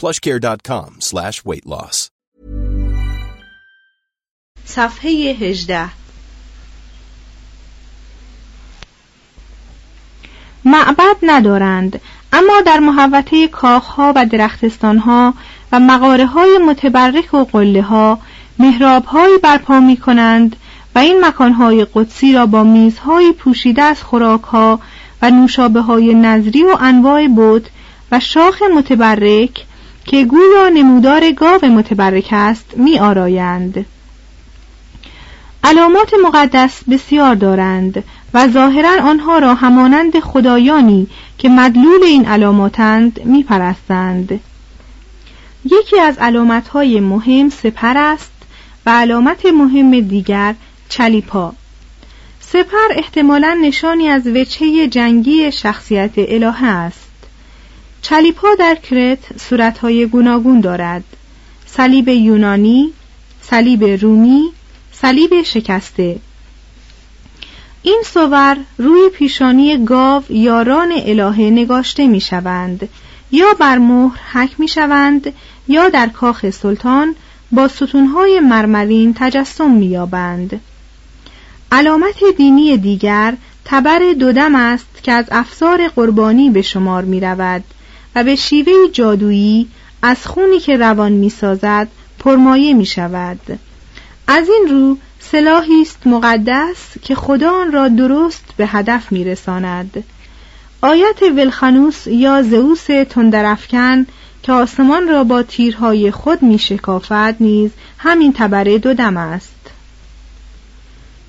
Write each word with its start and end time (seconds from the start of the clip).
plushcare.com 0.00 1.00
slash 1.00 1.44
weight 1.44 1.66
loss. 1.66 2.10
صفحه 4.64 5.10
18 5.40 5.88
معبد 10.64 11.16
ندارند 11.22 12.00
اما 12.32 12.60
در 12.66 12.78
محوطه 12.78 13.48
کاخها 13.48 14.12
و 14.16 14.26
درختستانها 14.26 15.34
و 15.72 15.80
مغاره 15.80 16.26
های 16.26 16.58
متبرک 16.58 17.34
و 17.34 17.44
قله 17.44 17.82
ها 17.82 18.18
محراب 18.58 19.04
هایی 19.04 19.38
برپا 19.38 19.80
می 19.80 19.96
کنند 19.96 20.56
و 20.94 20.98
این 20.98 21.24
مکانهای 21.24 21.86
قدسی 21.94 22.32
را 22.32 22.46
با 22.46 22.62
میزهایی 22.62 23.32
پوشیده 23.32 23.82
از 23.82 24.02
خوراکها 24.02 24.80
و 25.22 25.30
نوشابه 25.30 25.80
های 25.80 26.14
نظری 26.14 26.64
و 26.64 26.76
انواع 26.80 27.28
بود 27.28 27.68
و 28.12 28.20
شاخ 28.20 28.62
متبرک 28.62 29.64
که 30.04 30.24
گویا 30.24 30.68
نمودار 30.68 31.30
گاو 31.30 31.64
متبرک 31.64 32.28
است 32.32 32.76
می 32.76 32.98
آرایند. 32.98 33.86
علامات 35.64 36.14
مقدس 36.24 36.80
بسیار 36.90 37.34
دارند 37.34 38.04
و 38.34 38.48
ظاهرا 38.48 39.02
آنها 39.02 39.38
را 39.38 39.54
همانند 39.54 40.20
خدایانی 40.20 41.06
که 41.38 41.48
مدلول 41.48 42.02
این 42.02 42.26
علاماتند 42.26 43.20
می 43.24 43.42
پرستند. 43.42 44.40
یکی 45.64 46.00
از 46.00 46.18
علامتهای 46.18 47.00
مهم 47.00 47.48
سپر 47.48 47.98
است 47.98 48.32
و 48.86 48.90
علامت 48.90 49.46
مهم 49.46 50.00
دیگر 50.00 50.54
چلیپا 50.88 51.52
سپر 52.40 52.92
احتمالا 52.96 53.58
نشانی 53.62 54.08
از 54.08 54.26
وچه 54.26 54.88
جنگی 54.88 55.52
شخصیت 55.52 56.12
الهه 56.16 56.64
است 56.64 57.03
چلیپا 58.04 58.48
در 58.58 58.74
کرت 58.74 59.38
صورتهای 59.38 60.06
گوناگون 60.06 60.60
دارد. 60.60 61.04
صلیب 61.66 62.08
یونانی 62.08 62.92
صلیب 63.42 63.84
رومی 63.84 64.42
صلیب 64.92 65.42
شکسته. 65.42 66.18
این 67.82 68.02
صور 68.04 68.56
روی 68.78 69.08
پیشانی 69.08 69.84
گاو 69.84 70.22
یاران 70.28 70.92
الهه 70.92 71.40
نگاشته 71.40 72.06
می 72.06 72.20
شوند 72.20 72.88
یا 73.30 73.46
بر 73.58 73.78
مهر 73.78 74.18
حک 74.32 74.60
می 74.60 74.68
شوند 74.68 75.32
یا 75.68 75.88
در 75.88 76.08
کاخ 76.08 76.50
سلطان 76.50 77.16
با 77.52 77.68
ستونهای 77.68 78.40
مرمرین 78.40 79.14
تجسم 79.18 79.70
می 79.70 79.86
یابند. 79.86 80.60
علامت 81.72 82.24
دینی 82.36 82.76
دیگر 82.76 83.34
تبر 83.64 84.12
دودم 84.20 84.54
است 84.54 85.02
که 85.02 85.12
از 85.12 85.24
افسار 85.30 85.88
قربانی 85.88 86.50
به 86.50 86.62
شمار 86.62 87.04
می 87.04 87.20
رود 87.20 87.64
و 88.14 88.24
به 88.24 88.36
شیوه 88.36 88.72
جادویی 88.92 89.68
از 90.02 90.26
خونی 90.26 90.58
که 90.58 90.76
روان 90.76 91.12
می 91.12 91.30
سازد 91.30 91.88
پرمایه 92.18 92.74
می 92.74 92.86
شود. 92.86 93.58
از 94.26 94.48
این 94.48 94.68
رو 94.70 94.98
سلاحی 95.20 95.82
است 95.82 96.06
مقدس 96.06 96.76
که 97.02 97.14
خدا 97.14 97.50
آن 97.50 97.72
را 97.72 97.88
درست 97.88 98.44
به 98.56 98.66
هدف 98.66 99.12
می 99.12 99.24
رساند. 99.24 100.04
آیت 100.82 101.22
ولخانوس 101.36 102.06
یا 102.06 102.42
زئوس 102.42 102.86
تندرفکن 103.10 104.06
که 104.42 104.52
آسمان 104.52 105.08
را 105.08 105.24
با 105.24 105.42
تیرهای 105.42 106.10
خود 106.10 106.42
می 106.42 106.58
شکافد 106.58 107.36
نیز 107.40 107.70
همین 107.98 108.32
تبره 108.32 108.78
دو 108.78 108.94
دم 108.94 109.16
است 109.16 109.54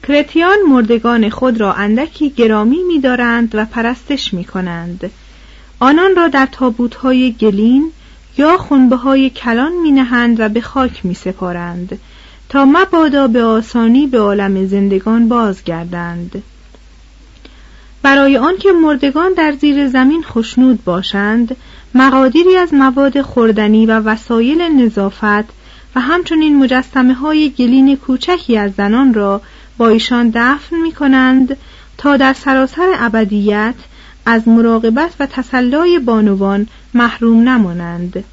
کرتیان 0.07 0.57
مردگان 0.69 1.29
خود 1.29 1.61
را 1.61 1.73
اندکی 1.73 2.29
گرامی 2.29 2.83
می 2.83 2.99
دارند 2.99 3.55
و 3.55 3.65
پرستش 3.65 4.33
می 4.33 4.45
کنند 4.45 5.11
آنان 5.85 6.15
را 6.15 6.27
در 6.27 6.47
تابوتهای 6.51 7.31
گلین 7.31 7.91
یا 8.37 8.57
خنبه 8.57 8.95
های 8.95 9.29
کلان 9.29 9.73
می 9.83 9.91
نهند 9.91 10.39
و 10.39 10.49
به 10.49 10.61
خاک 10.61 11.05
می 11.05 11.13
سپارند 11.13 11.99
تا 12.49 12.65
مبادا 12.65 13.27
به 13.27 13.43
آسانی 13.43 14.07
به 14.07 14.19
عالم 14.19 14.65
زندگان 14.67 15.29
بازگردند. 15.29 16.43
برای 18.01 18.37
آنکه 18.37 18.71
مردگان 18.71 19.33
در 19.33 19.51
زیر 19.51 19.87
زمین 19.87 20.23
خشنود 20.23 20.83
باشند 20.83 21.55
مقادیری 21.95 22.57
از 22.57 22.73
مواد 22.73 23.21
خوردنی 23.21 23.85
و 23.85 23.99
وسایل 23.99 24.61
نظافت 24.61 25.49
و 25.95 25.99
همچنین 25.99 26.59
مجسمه 26.59 27.13
های 27.13 27.49
گلین 27.49 27.95
کوچکی 27.95 28.57
از 28.57 28.71
زنان 28.77 29.13
را 29.13 29.41
با 29.77 29.87
ایشان 29.87 30.31
دفن 30.35 30.75
می 30.75 30.91
کنند 30.91 31.57
تا 31.97 32.17
در 32.17 32.33
سراسر 32.33 32.87
ابدیت 32.99 33.75
از 34.25 34.47
مراقبت 34.47 35.11
و 35.19 35.25
تسلای 35.25 35.99
بانوان 35.99 36.67
محروم 36.93 37.49
نمانند 37.49 38.23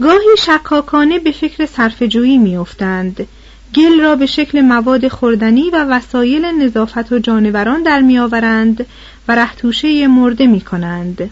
گاهی 0.00 0.36
شکاکانه 0.38 1.18
به 1.18 1.32
فکر 1.32 1.66
صرفه‌جویی 1.66 2.38
میافتند 2.38 3.26
گل 3.74 4.00
را 4.00 4.16
به 4.16 4.26
شکل 4.26 4.60
مواد 4.60 5.08
خوردنی 5.08 5.70
و 5.70 5.84
وسایل 5.84 6.44
نظافت 6.44 7.12
و 7.12 7.18
جانوران 7.18 7.82
در 7.82 8.00
میآورند 8.00 8.86
و 9.28 9.34
رهتوشه 9.34 10.06
مرده 10.06 10.46
می 10.46 10.60
کنند. 10.60 11.30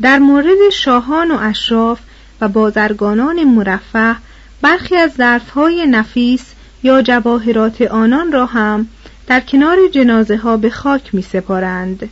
در 0.00 0.18
مورد 0.18 0.70
شاهان 0.72 1.30
و 1.30 1.38
اشراف 1.40 2.00
و 2.40 2.48
بازرگانان 2.48 3.44
مرفه 3.44 4.16
برخی 4.62 4.96
از 4.96 5.12
ظرفهای 5.12 5.86
نفیس 5.86 6.44
یا 6.82 7.02
جواهرات 7.02 7.82
آنان 7.82 8.32
را 8.32 8.46
هم 8.46 8.88
در 9.26 9.40
کنار 9.40 9.88
جنازه 9.88 10.36
ها 10.36 10.56
به 10.56 10.70
خاک 10.70 11.14
می 11.14 11.22
سپارند. 11.22 12.08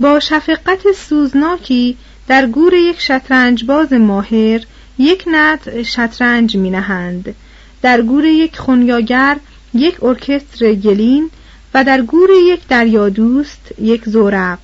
با 0.00 0.20
شفقت 0.20 0.92
سوزناکی 0.92 1.96
در 2.28 2.46
گور 2.46 2.74
یک 2.74 3.00
شطرنجباز 3.00 3.92
ماهر 3.92 4.60
یک 4.98 5.24
نت 5.26 5.82
شطرنج 5.82 6.56
می 6.56 6.70
نهند. 6.70 7.34
در 7.82 8.02
گور 8.02 8.24
یک 8.24 8.58
خونیاگر 8.58 9.36
یک 9.74 10.04
ارکستر 10.04 10.74
گلین 10.74 11.30
و 11.74 11.84
در 11.84 12.02
گور 12.02 12.30
یک 12.30 12.68
دوست 13.14 13.72
یک 13.78 14.04
زورق 14.04 14.58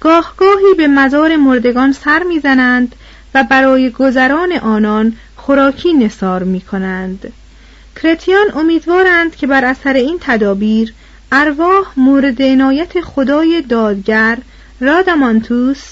گاهگاهی 0.00 0.74
به 0.76 0.88
مزار 0.88 1.36
مردگان 1.36 1.92
سر 1.92 2.22
می‌زنند 2.22 2.94
و 3.34 3.44
برای 3.50 3.90
گذران 3.90 4.52
آنان 4.52 5.16
خوراکی 5.36 5.92
نصار 5.92 6.42
می 6.42 6.60
کنند. 6.60 7.32
کرتیان 7.96 8.46
امیدوارند 8.54 9.36
که 9.36 9.46
بر 9.46 9.64
اثر 9.64 9.92
این 9.92 10.18
تدابیر 10.20 10.92
ارواح 11.32 11.86
مورد 11.96 12.42
عنایت 12.42 13.00
خدای 13.00 13.62
دادگر 13.68 14.38
رادامانتوس 14.80 15.82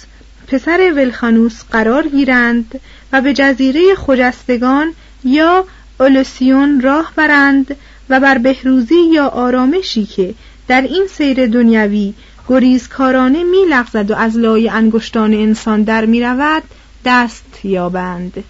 پسر 0.47 0.93
ولخانوس 0.97 1.63
قرار 1.71 2.09
گیرند 2.09 2.81
و 3.13 3.21
به 3.21 3.33
جزیره 3.33 3.95
خجستگان 3.95 4.93
یا 5.25 5.65
اولوسیون 6.01 6.81
راه 6.81 7.13
برند 7.17 7.77
و 8.11 8.21
بر 8.21 8.39
بهروزی 8.39 9.01
یا 9.13 9.27
آرامشی 9.27 10.07
که 10.07 10.35
در 10.69 10.83
این 10.83 11.07
سیر 11.07 11.47
دنیوی 11.47 12.15
گریزکارانه 12.49 13.45
می 13.45 13.65
لغزد 13.71 14.11
و 14.11 14.15
از 14.15 14.39
لای 14.39 14.69
انگشتان 14.69 15.35
انسان 15.35 15.83
در 15.83 16.07
می 16.07 16.23
رود 16.23 16.63
دست 17.05 17.65
یابند. 17.65 18.45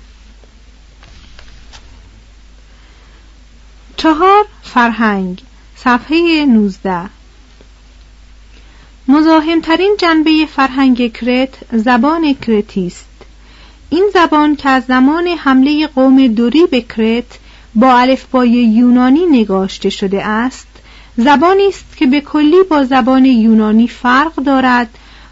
چهار 4.01 4.45
فرهنگ. 4.63 5.43
صفحه 5.77 6.47
19 6.47 7.11
مزاحمترین 9.09 9.97
جنبه 9.99 10.47
فرهنگ 10.47 11.13
کرت 11.13 11.49
زبان 11.73 12.35
کرتی 12.35 12.87
است 12.87 13.09
این 13.91 14.11
زبان 14.15 14.57
که 14.57 14.69
از 14.69 14.85
زمان 14.85 15.27
حمله 15.29 15.87
قوم 15.87 16.27
دوری 16.27 16.67
به 16.67 16.81
کرت 16.81 17.39
با 17.75 17.99
الفبای 17.99 18.51
یونانی 18.51 19.27
نگاشته 19.27 19.91
شده 19.91 20.27
است 20.27 20.69
زبانی 21.17 21.69
است 21.69 21.97
که 21.97 22.07
به 22.07 22.21
کلی 22.21 22.63
با 22.71 22.85
زبان 22.85 23.25
یونانی 23.25 23.89
فرق 23.89 24.35
دارد 24.35 24.89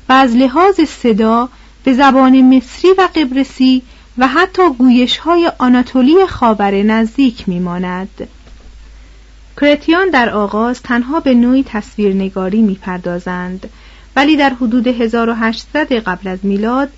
و 0.08 0.12
از 0.12 0.36
لحاظ 0.36 0.80
صدا 0.80 1.48
به 1.84 1.92
زبان 1.92 2.56
مصری 2.56 2.90
و 2.98 3.08
قبرسی 3.14 3.82
و 4.18 4.26
حتی 4.26 4.70
گویش 4.78 5.16
های 5.16 5.52
آناتولی 5.58 6.26
خاور 6.26 6.82
نزدیک 6.82 7.48
میماند. 7.48 8.28
کرتیان 9.60 10.10
در 10.10 10.30
آغاز 10.30 10.82
تنها 10.82 11.20
به 11.20 11.34
نوعی 11.34 11.64
تصویرنگاری 11.64 12.62
می‌پردازند 12.62 13.70
ولی 14.16 14.36
در 14.36 14.50
حدود 14.50 14.86
1800 14.86 15.92
قبل 15.92 16.28
از 16.28 16.38
میلاد 16.42 16.88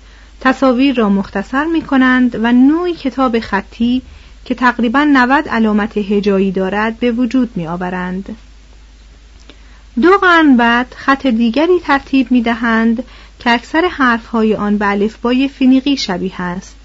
تصاویر 0.41 0.95
را 0.95 1.09
مختصر 1.09 1.65
می 1.65 1.81
کنند 1.81 2.35
و 2.43 2.51
نوعی 2.51 2.93
کتاب 2.93 3.39
خطی 3.39 4.01
که 4.45 4.55
تقریبا 4.55 5.03
90 5.03 5.47
علامت 5.47 5.97
هجایی 5.97 6.51
دارد 6.51 6.99
به 6.99 7.11
وجود 7.11 7.49
می 7.55 7.67
آورند. 7.67 8.35
دو 10.01 10.17
قرن 10.17 10.57
بعد 10.57 10.93
خط 10.97 11.27
دیگری 11.27 11.79
ترتیب 11.79 12.31
می 12.31 12.41
دهند 12.41 13.03
که 13.39 13.49
اکثر 13.49 13.87
حرفهای 13.91 14.55
آن 14.55 14.77
به 14.77 14.87
الفبای 14.87 15.47
فینیقی 15.47 15.97
شبیه 15.97 16.41
است. 16.41 16.75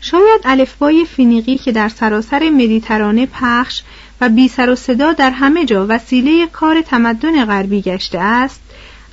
شاید 0.00 0.40
الفبای 0.44 1.04
فینیقی 1.04 1.58
که 1.58 1.72
در 1.72 1.88
سراسر 1.88 2.50
مدیترانه 2.50 3.26
پخش 3.26 3.82
و 4.20 4.28
بی 4.28 4.48
سر 4.48 4.70
و 4.70 4.74
صدا 4.74 5.12
در 5.12 5.30
همه 5.30 5.64
جا 5.64 5.86
وسیله 5.88 6.46
کار 6.46 6.82
تمدن 6.82 7.44
غربی 7.44 7.80
گشته 7.80 8.18
است 8.18 8.60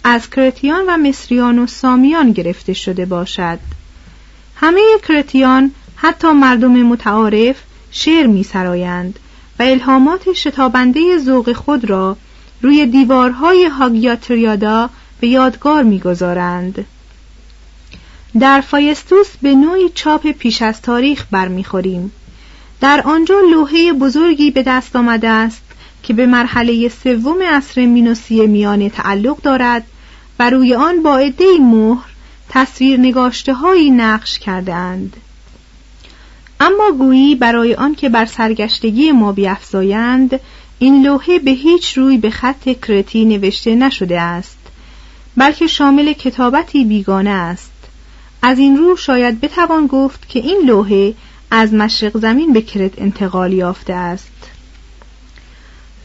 از 0.04 0.30
کرتیان 0.30 0.84
و 0.88 0.98
مصریان 0.98 1.60
و 1.60 1.68
سامیان 1.68 2.32
گرفته 2.32 2.74
شده 2.74 3.06
باشد 3.06 3.60
همه 4.56 4.82
کرتیان 5.08 5.72
حتی 5.96 6.32
مردم 6.32 6.72
متعارف 6.72 7.56
شعر 7.92 8.28
می 8.28 8.44
سرایند 8.44 9.20
و 9.60 9.64
الهامات 9.64 10.34
شتابنده 10.34 11.18
ذوق 11.18 11.54
خود 11.54 11.90
را 11.90 12.18
روی 12.62 12.86
دیوارهای 12.86 13.66
هاگیاتریادا 13.66 14.90
به 15.20 15.28
یادگار 15.28 15.84
می‌گذارند. 15.84 16.86
در 18.40 18.62
فایستوس 18.62 19.28
به 19.42 19.56
نوعی 19.56 19.90
چاپ 19.90 20.32
پیش 20.32 20.62
از 20.62 20.82
تاریخ 20.82 21.26
برمیخوریم. 21.32 22.12
در 22.82 23.02
آنجا 23.06 23.36
لوحه 23.52 23.94
بزرگی 23.94 24.52
به 24.52 24.64
دست 24.64 24.96
آمده 24.96 25.30
است 25.30 25.64
که 26.04 26.14
به 26.14 26.26
مرحله 26.26 26.90
سوم 26.90 27.42
عصر 27.42 27.86
مینوسی 27.86 28.48
میانه 28.48 28.90
تعلق 28.90 29.42
دارد 29.42 29.84
و 30.40 30.50
روی 30.50 30.74
آن 30.74 31.04
با 31.04 31.18
عدهای 31.18 31.60
مهر 31.60 32.06
تصویر 32.50 33.00
نگاشته 33.00 33.54
هایی 33.54 33.92
نقش 33.92 34.40
کرده 34.40 34.74
اند. 34.74 35.18
اما 36.60 36.92
گویی 36.92 37.36
برای 37.36 37.76
آنکه 37.76 38.10
بر 38.10 38.26
سرگشتگی 38.26 39.12
ما 39.12 39.32
بیافزایند 39.32 40.40
این 40.80 41.04
لوحه 41.04 41.40
به 41.40 41.52
هیچ 41.52 41.98
روی 41.98 42.18
به 42.18 42.30
خط 42.30 42.82
کرتی 42.88 43.26
نوشته 43.26 43.76
نشده 43.76 44.22
است 44.22 44.58
بلکه 45.38 45.68
شامل 45.68 46.14
کتابتی 46.14 46.86
بیگانه 46.86 47.30
است 47.30 47.72
از 48.42 48.60
این 48.60 48.78
رو 48.78 48.96
شاید 48.96 49.42
بتوان 49.42 49.88
گفت 49.88 50.30
که 50.30 50.40
این 50.40 50.62
لوحه 50.66 51.14
از 51.52 51.74
مشرق 51.74 52.18
زمین 52.18 52.54
به 52.54 52.62
کرت 52.62 52.92
انتقال 52.98 53.54
یافته 53.54 53.94
است. 53.94 54.32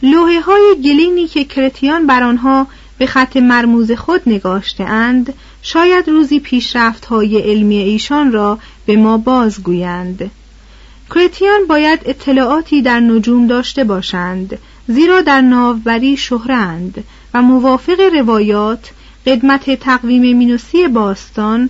لوحه 0.03 0.41
های 0.41 0.75
گلینی 0.83 1.27
که 1.27 1.43
کرتیان 1.43 2.07
بر 2.07 2.23
آنها 2.23 2.67
به 2.97 3.05
خط 3.05 3.37
مرموز 3.37 3.91
خود 3.91 4.21
نگاشته 4.27 4.83
اند 4.83 5.33
شاید 5.61 6.07
روزی 6.07 6.39
پیشرفت 6.39 7.05
های 7.05 7.41
علمی 7.41 7.77
ایشان 7.77 8.31
را 8.31 8.59
به 8.85 8.95
ما 8.95 9.17
بازگویند. 9.17 10.31
کرتیان 11.15 11.67
باید 11.67 11.99
اطلاعاتی 12.05 12.81
در 12.81 12.99
نجوم 12.99 13.47
داشته 13.47 13.83
باشند 13.83 14.57
زیرا 14.87 15.21
در 15.21 15.41
ناوبری 15.41 16.17
شهرند 16.17 17.03
و 17.33 17.41
موافق 17.41 17.99
روایات 17.99 18.91
قدمت 19.25 19.79
تقویم 19.79 20.37
مینوسی 20.37 20.87
باستان 20.87 21.69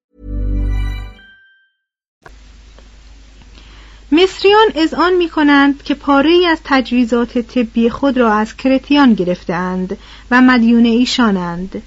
مصریان 4.11 4.67
آن 4.97 5.13
می 5.13 5.29
کنند 5.29 5.83
که 5.83 5.93
پاره 5.93 6.47
از 6.49 6.57
تجویزات 6.63 7.37
طبی 7.37 7.89
خود 7.89 8.17
را 8.17 8.33
از 8.33 8.57
کرتیان 8.57 9.13
گرفتهاند 9.13 9.97
و 10.31 10.41
مدیون 10.41 10.85
ایشانند. 10.85 11.81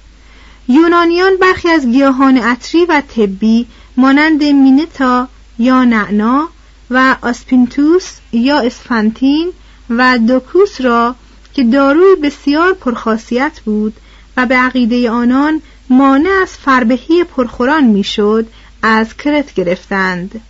یونانیان 0.67 1.37
برخی 1.37 1.69
از 1.69 1.87
گیاهان 1.87 2.37
عطری 2.37 2.85
و 2.85 3.01
طبی 3.15 3.67
مانند 3.97 4.43
مینتا 4.43 5.27
یا 5.59 5.83
نعنا 5.83 6.49
و 6.89 7.15
آسپینتوس 7.21 8.11
یا 8.31 8.59
اسفنتین 8.59 9.51
و 9.89 10.17
دوکوس 10.17 10.81
را 10.81 11.15
که 11.53 11.63
داروی 11.63 12.15
بسیار 12.15 12.73
پرخاصیت 12.73 13.59
بود 13.65 13.93
و 14.37 14.45
به 14.45 14.55
عقیده 14.55 15.11
آنان 15.11 15.61
مانع 15.89 16.29
از 16.41 16.49
فربهی 16.49 17.23
پرخوران 17.23 17.83
می‌شد 17.83 18.47
از 18.81 19.17
کرت 19.17 19.53
گرفتند. 19.53 20.41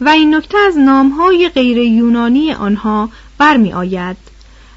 و 0.00 0.08
این 0.08 0.34
نکته 0.34 0.58
از 0.58 0.78
نامهای 0.78 1.48
غیر 1.48 1.78
یونانی 1.78 2.52
آنها 2.52 3.08
برمی 3.38 3.72
آید 3.72 4.16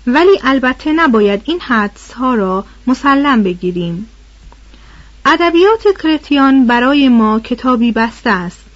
ولی 0.08 0.40
البته 0.44 0.94
نباید 0.94 1.42
این 1.46 1.60
حدس 1.60 2.12
ها 2.12 2.36
را 2.36 2.66
مسلم 2.88 3.44
بگیریم. 3.44 4.10
ادبیات 5.26 5.84
کرتیان 6.04 6.68
برای 6.68 7.10
ما 7.10 7.40
کتابی 7.40 7.92
بسته 7.92 8.30
است 8.30 8.70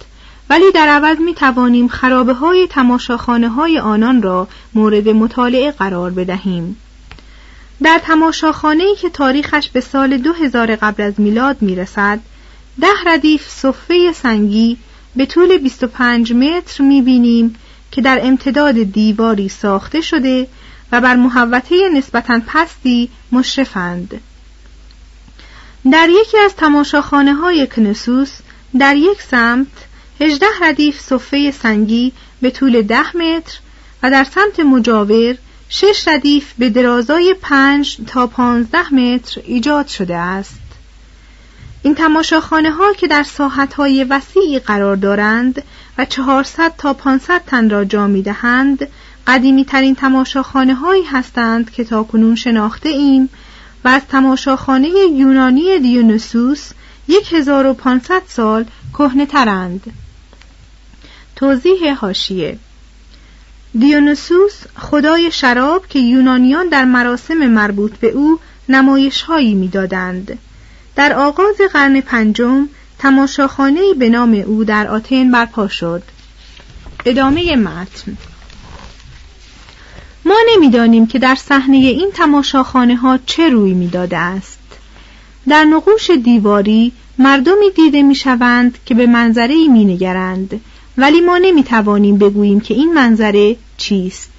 ولی 0.50 0.72
در 0.72 0.88
عوض 0.88 1.18
می 1.18 1.34
توانیم 1.34 1.88
خرابه 1.88 2.34
های 2.34 2.66
تماشاخانه 2.66 3.48
های 3.48 3.78
آنان 3.78 4.22
را 4.22 4.48
مورد 4.74 5.08
مطالعه 5.08 5.70
قرار 5.70 6.10
بدهیم. 6.10 6.76
در 7.82 8.00
تماشاخانه 8.04 8.84
که 9.00 9.10
تاریخش 9.10 9.68
به 9.68 9.80
سال 9.80 10.16
2000 10.16 10.76
قبل 10.76 11.02
از 11.02 11.14
میلاد 11.18 11.62
می 11.62 11.74
رسد 11.74 12.20
ده 12.80 12.88
ردیف 13.06 13.48
صفه 13.48 14.12
سنگی 14.12 14.78
به 15.16 15.26
طول 15.26 15.58
25 15.58 16.32
متر 16.32 16.84
می 16.84 17.02
بینیم 17.02 17.56
که 17.90 18.00
در 18.00 18.20
امتداد 18.22 18.82
دیواری 18.82 19.48
ساخته 19.48 20.00
شده 20.00 20.48
و 20.92 21.00
بر 21.00 21.16
محوطه 21.16 21.88
نسبتا 21.88 22.40
پستی 22.46 23.08
مشرفند. 23.32 24.20
در 25.92 26.08
یکی 26.08 26.38
از 26.38 26.54
تماشاخانه 26.56 27.34
های 27.34 27.66
کنسوس 27.66 28.38
در 28.78 28.96
یک 28.96 29.22
سمت 29.22 29.66
هجده 30.20 30.46
ردیف 30.62 31.00
صفه 31.00 31.50
سنگی 31.50 32.12
به 32.40 32.50
طول 32.50 32.82
ده 32.82 33.16
متر 33.16 33.58
و 34.02 34.10
در 34.10 34.24
سمت 34.24 34.60
مجاور 34.60 35.36
شش 35.68 36.08
ردیف 36.08 36.52
به 36.58 36.70
درازای 36.70 37.34
پنج 37.42 37.96
تا 38.06 38.26
پانزده 38.26 38.94
متر 38.94 39.40
ایجاد 39.44 39.86
شده 39.86 40.16
است. 40.16 40.54
این 41.84 41.94
تماشاخانه 41.94 42.70
ها 42.70 42.92
که 42.92 43.06
در 43.06 43.22
ساحت 43.22 43.74
های 43.74 44.04
وسیعی 44.04 44.58
قرار 44.58 44.96
دارند 44.96 45.62
و 45.98 46.04
400 46.04 46.72
تا 46.78 46.92
500 46.92 47.42
تن 47.46 47.70
را 47.70 47.84
جا 47.84 48.06
می 48.06 48.22
دهند 48.22 48.88
قدیمی 49.26 49.64
ترین 49.64 49.94
تماشاخانه 49.94 50.74
هایی 50.74 51.04
هستند 51.04 51.70
که 51.70 51.84
تا 51.84 52.02
کنون 52.02 52.34
شناخته 52.34 52.88
ایم 52.88 53.28
و 53.84 53.88
از 53.88 54.02
تماشاخانه 54.08 54.88
یونانی 54.88 55.78
دیونوسوس 55.78 56.70
1500 57.32 58.22
سال 58.28 58.64
کهنه 58.92 59.26
ترند. 59.26 59.92
توضیح 61.36 61.94
هاشیه 61.94 62.58
دیونوسوس 63.78 64.62
خدای 64.76 65.30
شراب 65.30 65.86
که 65.86 65.98
یونانیان 65.98 66.68
در 66.68 66.84
مراسم 66.84 67.46
مربوط 67.46 67.92
به 67.96 68.10
او 68.10 68.38
نمایش 68.68 69.22
هایی 69.22 69.54
می‌دادند. 69.54 70.38
در 70.96 71.12
آغاز 71.12 71.56
قرن 71.72 72.00
پنجم 72.00 72.68
تماشاخانه 72.98 73.94
به 73.98 74.08
نام 74.08 74.34
او 74.34 74.64
در 74.64 74.88
آتن 74.88 75.30
برپا 75.30 75.68
شد. 75.68 76.02
ادامه 77.06 77.56
متن 77.56 78.16
ما 80.24 80.36
نمی‌دانیم 80.54 81.06
که 81.06 81.18
در 81.18 81.34
صحنه 81.34 81.76
این 81.76 82.10
تماشاخانه 82.14 82.96
ها 82.96 83.18
چه 83.26 83.48
روی 83.48 83.74
می‌داده 83.74 84.18
است. 84.18 84.58
در 85.48 85.64
نقوش 85.64 86.10
دیواری 86.10 86.92
مردمی 87.18 87.70
دیده 87.76 88.02
می‌شوند 88.02 88.78
که 88.86 88.94
به 88.94 89.06
منظره 89.06 89.68
می 89.68 89.84
نگرند 89.84 90.60
ولی 90.98 91.20
ما 91.20 91.38
نمی 91.38 91.62
توانیم 91.64 92.18
بگوییم 92.18 92.60
که 92.60 92.74
این 92.74 92.94
منظره 92.94 93.56
چیست. 93.76 94.30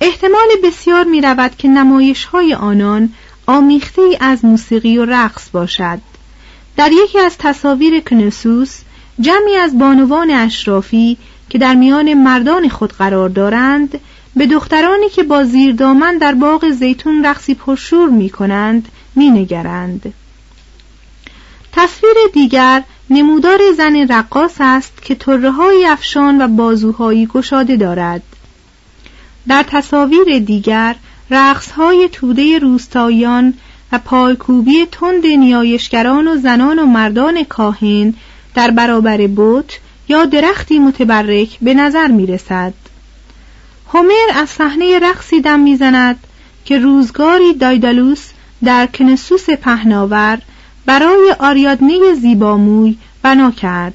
احتمال 0.00 0.48
بسیار 0.64 1.04
می 1.04 1.20
رود 1.20 1.56
که 1.56 1.68
نمایش 1.68 2.24
های 2.24 2.54
آنان 2.54 3.12
آمیخته 3.46 4.02
ای 4.02 4.16
از 4.20 4.44
موسیقی 4.44 4.98
و 4.98 5.04
رقص 5.04 5.50
باشد. 5.52 5.98
در 6.76 6.90
یکی 6.92 7.18
از 7.18 7.38
تصاویر 7.38 8.00
کنسوس 8.00 8.80
جمعی 9.20 9.56
از 9.56 9.78
بانوان 9.78 10.30
اشرافی 10.30 11.16
که 11.50 11.58
در 11.58 11.74
میان 11.74 12.14
مردان 12.14 12.68
خود 12.68 12.92
قرار 12.92 13.28
دارند 13.28 14.00
به 14.36 14.46
دخترانی 14.46 15.08
که 15.08 15.22
با 15.22 15.44
زیر 15.44 15.74
دامن 15.74 16.18
در 16.18 16.34
باغ 16.34 16.70
زیتون 16.70 17.26
رقصی 17.26 17.54
پرشور 17.54 18.08
می 18.08 18.30
کنند 18.30 18.88
می 19.14 19.30
نگرند. 19.30 20.14
تصویر 21.72 22.14
دیگر 22.32 22.82
نمودار 23.10 23.60
زن 23.76 23.96
رقاص 23.96 24.56
است 24.60 25.02
که 25.02 25.14
طره 25.14 25.50
های 25.50 25.86
افشان 25.86 26.42
و 26.42 26.48
بازوهایی 26.48 27.26
گشاده 27.26 27.76
دارد. 27.76 28.22
در 29.48 29.62
تصاویر 29.62 30.38
دیگر 30.38 30.96
رقص 31.30 31.70
های 31.70 32.08
توده 32.12 32.58
روستاییان 32.58 33.54
و 33.92 33.98
پایکوبی 33.98 34.86
تند 34.92 35.26
نیایشگران 35.26 36.28
و 36.28 36.36
زنان 36.36 36.78
و 36.78 36.86
مردان 36.86 37.44
کاهن 37.44 38.14
در 38.54 38.70
برابر 38.70 39.26
بوت 39.26 39.78
یا 40.08 40.24
درختی 40.24 40.78
متبرک 40.78 41.58
به 41.62 41.74
نظر 41.74 42.06
می 42.06 42.26
رسد. 42.26 42.74
هومر 43.92 44.30
از 44.34 44.50
صحنه 44.50 44.98
رقصی 44.98 45.40
دم 45.40 45.60
می‌زند 45.60 46.18
که 46.64 46.78
روزگاری 46.78 47.54
دایدالوس 47.54 48.28
در 48.64 48.86
کنسوس 48.86 49.50
پهناور 49.50 50.38
برای 50.86 51.34
آریادنه 51.38 52.14
زیباموی 52.14 52.96
بنا 53.22 53.50
کرد 53.50 53.94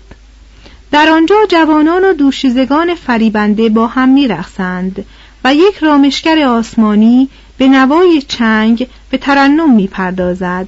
در 0.91 1.09
آنجا 1.09 1.35
جوانان 1.49 2.03
و 2.03 2.13
دوشیزگان 2.13 2.95
فریبنده 2.95 3.69
با 3.69 3.87
هم 3.87 4.09
میرقصند 4.09 5.05
و 5.43 5.53
یک 5.53 5.77
رامشگر 5.77 6.43
آسمانی 6.43 7.29
به 7.57 7.67
نوای 7.67 8.21
چنگ 8.21 8.87
به 9.09 9.17
ترنم 9.17 9.75
می‌پردازد. 9.75 10.67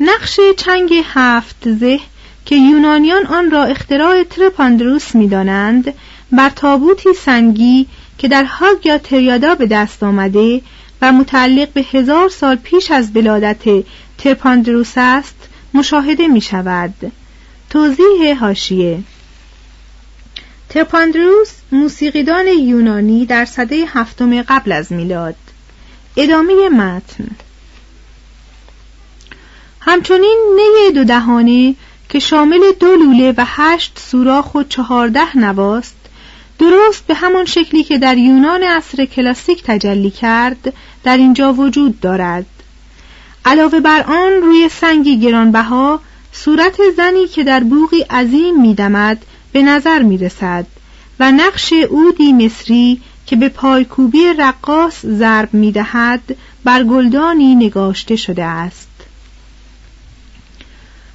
نقش 0.00 0.40
چنگ 0.56 0.94
هفت 1.04 1.72
زه 1.72 2.00
که 2.44 2.56
یونانیان 2.56 3.26
آن 3.26 3.50
را 3.50 3.64
اختراع 3.64 4.22
ترپاندروس 4.22 5.14
می‌دانند 5.14 5.94
بر 6.32 6.50
تابوتی 6.50 7.14
سنگی 7.14 7.86
که 8.18 8.28
در 8.28 8.44
هاگیا 8.44 8.98
تریادا 8.98 9.54
به 9.54 9.66
دست 9.66 10.02
آمده 10.02 10.60
و 11.02 11.12
متعلق 11.12 11.68
به 11.68 11.84
هزار 11.92 12.28
سال 12.28 12.56
پیش 12.56 12.90
از 12.90 13.16
ولادت 13.16 13.84
ترپاندروس 14.18 14.92
است 14.96 15.48
مشاهده 15.74 16.28
می 16.28 16.40
شود 16.40 17.12
توضیح 17.70 18.38
حاشیه 18.40 18.98
ترپاندروس 20.74 21.50
موسیقیدان 21.72 22.46
یونانی 22.46 23.26
در 23.26 23.44
صده 23.44 23.84
هفتم 23.88 24.42
قبل 24.42 24.72
از 24.72 24.92
میلاد. 24.92 25.34
ادامه 26.16 26.68
متن. 26.68 27.26
همچنین 29.80 30.38
نی 30.56 30.92
دو 30.94 31.04
دهانه 31.04 31.74
که 32.08 32.18
شامل 32.18 32.72
دو 32.80 32.96
لوله 32.96 33.34
و 33.36 33.44
هشت 33.46 33.98
سوراخ 33.98 34.54
و 34.54 34.62
چهارده 34.62 35.38
نواست 35.38 35.96
درست 36.58 37.06
به 37.06 37.14
همان 37.14 37.44
شکلی 37.44 37.84
که 37.84 37.98
در 37.98 38.18
یونان 38.18 38.62
عصر 38.62 39.04
کلاسیک 39.04 39.62
تجلی 39.62 40.10
کرد 40.10 40.72
در 41.04 41.16
اینجا 41.16 41.52
وجود 41.52 42.00
دارد. 42.00 42.46
علاوه 43.44 43.80
بر 43.80 44.02
آن 44.02 44.32
روی 44.32 44.68
سنگی 44.68 45.20
گرانبها 45.20 46.00
صورت 46.32 46.76
زنی 46.96 47.28
که 47.28 47.44
در 47.44 47.60
بوغی 47.60 48.00
عظیم 48.00 48.60
میدمد 48.60 49.24
به 49.54 49.62
نظر 49.62 50.02
می‌رسد 50.02 50.66
و 51.20 51.32
نقش 51.32 51.72
اودی 51.72 52.32
مصری 52.32 53.00
که 53.26 53.36
به 53.36 53.48
پایکوبی 53.48 54.26
رقاص 54.38 55.06
ضرب 55.06 55.54
می‌دهد 55.54 56.36
بر 56.64 56.84
گلدانی 56.84 57.54
نگاشته 57.54 58.16
شده 58.16 58.44
است. 58.44 58.88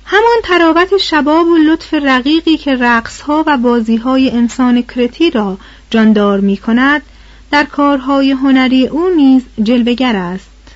همان 0.06 0.38
تراوت 0.44 0.98
شباب 0.98 1.48
و 1.48 1.58
لطف 1.58 1.94
رقیقی 1.94 2.58
که 2.58 2.76
رقصها 2.76 3.44
و 3.48 3.58
بازیهای 3.58 4.32
انسان 4.32 4.82
کرتی 4.82 5.32
را 5.32 5.58
جاندار 5.90 6.40
می 6.40 6.58
کند 6.58 7.02
در 7.52 7.64
کارهای 7.64 8.32
هنری 8.32 8.88
او 8.88 9.10
نیز 9.16 9.42
جلوگر 9.64 10.16
است. 10.16 10.76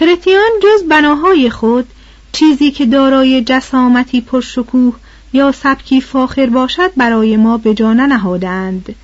کرتیان 0.00 0.50
جز 0.62 0.88
بناهای 0.88 1.50
خود 1.50 1.88
چیزی 2.32 2.70
که 2.70 2.86
دارای 2.86 3.42
جسامتی 3.42 4.20
پرشکوه 4.20 4.94
یا 5.32 5.52
سبکی 5.52 6.00
فاخر 6.00 6.46
باشد 6.46 6.90
برای 6.96 7.36
ما 7.36 7.56
به 7.56 7.74
جا 7.74 7.92
نهادند 7.92 8.94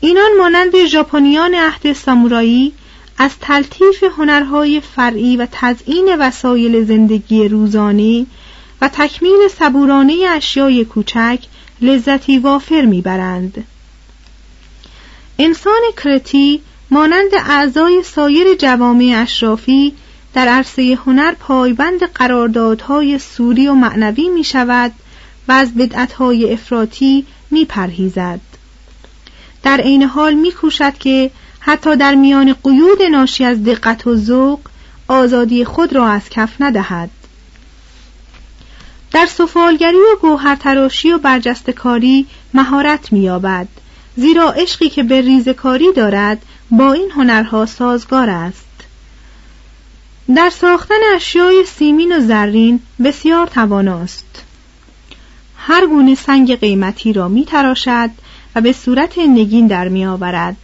اینان 0.00 0.30
مانند 0.38 0.84
ژاپنیان 0.84 1.54
عهد 1.54 1.92
سامورایی 1.92 2.72
از 3.18 3.30
تلطیف 3.40 4.04
هنرهای 4.18 4.80
فرعی 4.80 5.36
و 5.36 5.46
تزئین 5.52 6.16
وسایل 6.18 6.84
زندگی 6.84 7.48
روزانه 7.48 8.26
و 8.80 8.88
تکمیل 8.88 9.48
صبورانه 9.58 10.26
اشیای 10.28 10.84
کوچک 10.84 11.38
لذتی 11.80 12.38
وافر 12.38 12.82
می‌برند. 12.82 13.64
انسان 15.38 15.82
کرتی 16.04 16.60
مانند 16.90 17.30
اعضای 17.48 18.02
سایر 18.02 18.54
جوامع 18.54 19.14
اشرافی 19.16 19.92
در 20.34 20.48
عرصه 20.48 20.98
هنر 21.06 21.32
پایبند 21.32 22.02
قراردادهای 22.02 23.18
سوری 23.18 23.68
و 23.68 23.74
معنوی 23.74 24.28
می 24.28 24.44
شود 24.44 24.92
و 25.48 25.52
از 25.52 25.74
بدعتهای 25.74 26.52
افراطی 26.52 27.26
می 27.50 27.64
پرهیزد. 27.64 28.40
در 29.62 29.80
عین 29.80 30.02
حال 30.02 30.34
می 30.34 30.52
کوشد 30.52 30.98
که 30.98 31.30
حتی 31.60 31.96
در 31.96 32.14
میان 32.14 32.52
قیود 32.64 33.02
ناشی 33.02 33.44
از 33.44 33.64
دقت 33.64 34.06
و 34.06 34.16
ذوق 34.16 34.60
آزادی 35.08 35.64
خود 35.64 35.92
را 35.92 36.08
از 36.08 36.28
کف 36.30 36.50
ندهد. 36.60 37.10
در 39.12 39.26
سفالگری 39.26 39.96
و 39.96 40.16
گوهرتراشی 40.20 41.12
و 41.12 41.18
برجستکاری 41.18 42.26
مهارت 42.54 43.12
مییابد 43.12 43.68
زیرا 44.16 44.50
عشقی 44.52 44.88
که 44.88 45.02
به 45.02 45.20
ریزکاری 45.20 45.92
دارد 45.92 46.42
با 46.70 46.92
این 46.92 47.10
هنرها 47.10 47.66
سازگار 47.66 48.30
است. 48.30 48.66
در 50.36 50.50
ساختن 50.50 51.00
اشیای 51.14 51.64
سیمین 51.64 52.16
و 52.16 52.20
زرین 52.20 52.80
بسیار 53.04 53.46
تواناست. 53.46 54.42
هر 55.62 55.86
گونه 55.86 56.14
سنگ 56.14 56.60
قیمتی 56.60 57.12
را 57.12 57.28
می 57.28 57.44
تراشد 57.44 58.10
و 58.54 58.60
به 58.60 58.72
صورت 58.72 59.18
نگین 59.18 59.66
در 59.66 59.88
می 59.88 60.06
آورد 60.06 60.56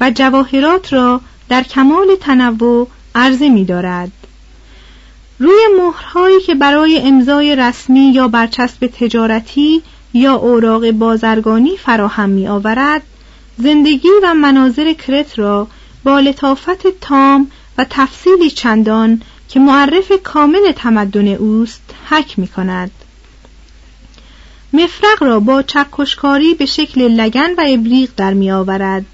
و 0.00 0.10
جواهرات 0.10 0.92
را 0.92 1.20
در 1.48 1.62
کمال 1.62 2.06
تنوع 2.20 2.88
عرضه 3.14 3.48
می 3.48 3.64
دارد. 3.64 4.12
روی 5.38 5.60
مهرهایی 5.78 6.40
که 6.40 6.54
برای 6.54 7.00
امضای 7.00 7.56
رسمی 7.56 8.12
یا 8.12 8.28
برچسب 8.28 8.86
تجارتی 8.86 9.82
یا 10.14 10.34
اوراق 10.34 10.90
بازرگانی 10.90 11.76
فراهم 11.76 12.30
می 12.30 12.48
آورد 12.48 13.02
زندگی 13.58 14.08
و 14.22 14.34
مناظر 14.34 14.92
کرت 14.92 15.38
را 15.38 15.66
با 16.04 16.20
لطافت 16.20 17.00
تام 17.00 17.50
و 17.78 17.86
تفصیلی 17.90 18.50
چندان 18.50 19.22
که 19.48 19.60
معرف 19.60 20.12
کامل 20.24 20.72
تمدن 20.76 21.28
اوست 21.28 21.94
حک 22.10 22.38
می 22.38 22.48
کند 22.48 22.90
مفرق 24.72 25.22
را 25.22 25.40
با 25.40 25.62
چکشکاری 25.62 26.54
به 26.54 26.66
شکل 26.66 27.08
لگن 27.08 27.50
و 27.58 27.64
ابریق 27.66 28.10
در 28.16 28.34
می 28.34 28.50
آورد 28.50 29.04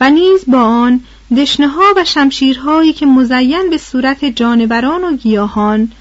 و 0.00 0.10
نیز 0.10 0.44
با 0.46 0.62
آن 0.62 1.00
دشنه 1.36 1.70
و 1.96 2.04
شمشیرهایی 2.04 2.92
که 2.92 3.06
مزین 3.06 3.70
به 3.70 3.78
صورت 3.78 4.24
جانوران 4.24 5.04
و 5.04 5.16
گیاهان 5.16 5.92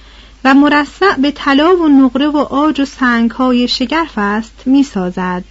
و 0.44 0.54
مرصع 0.54 1.16
به 1.18 1.32
طلا 1.32 1.76
و 1.76 1.88
نقره 1.88 2.28
و 2.28 2.38
آج 2.38 2.80
و 2.80 2.86
سنگ 2.86 3.32
های 3.32 3.68
شگرف 3.68 4.14
است 4.18 4.62
می 4.66 4.84
سازد. 4.84 5.44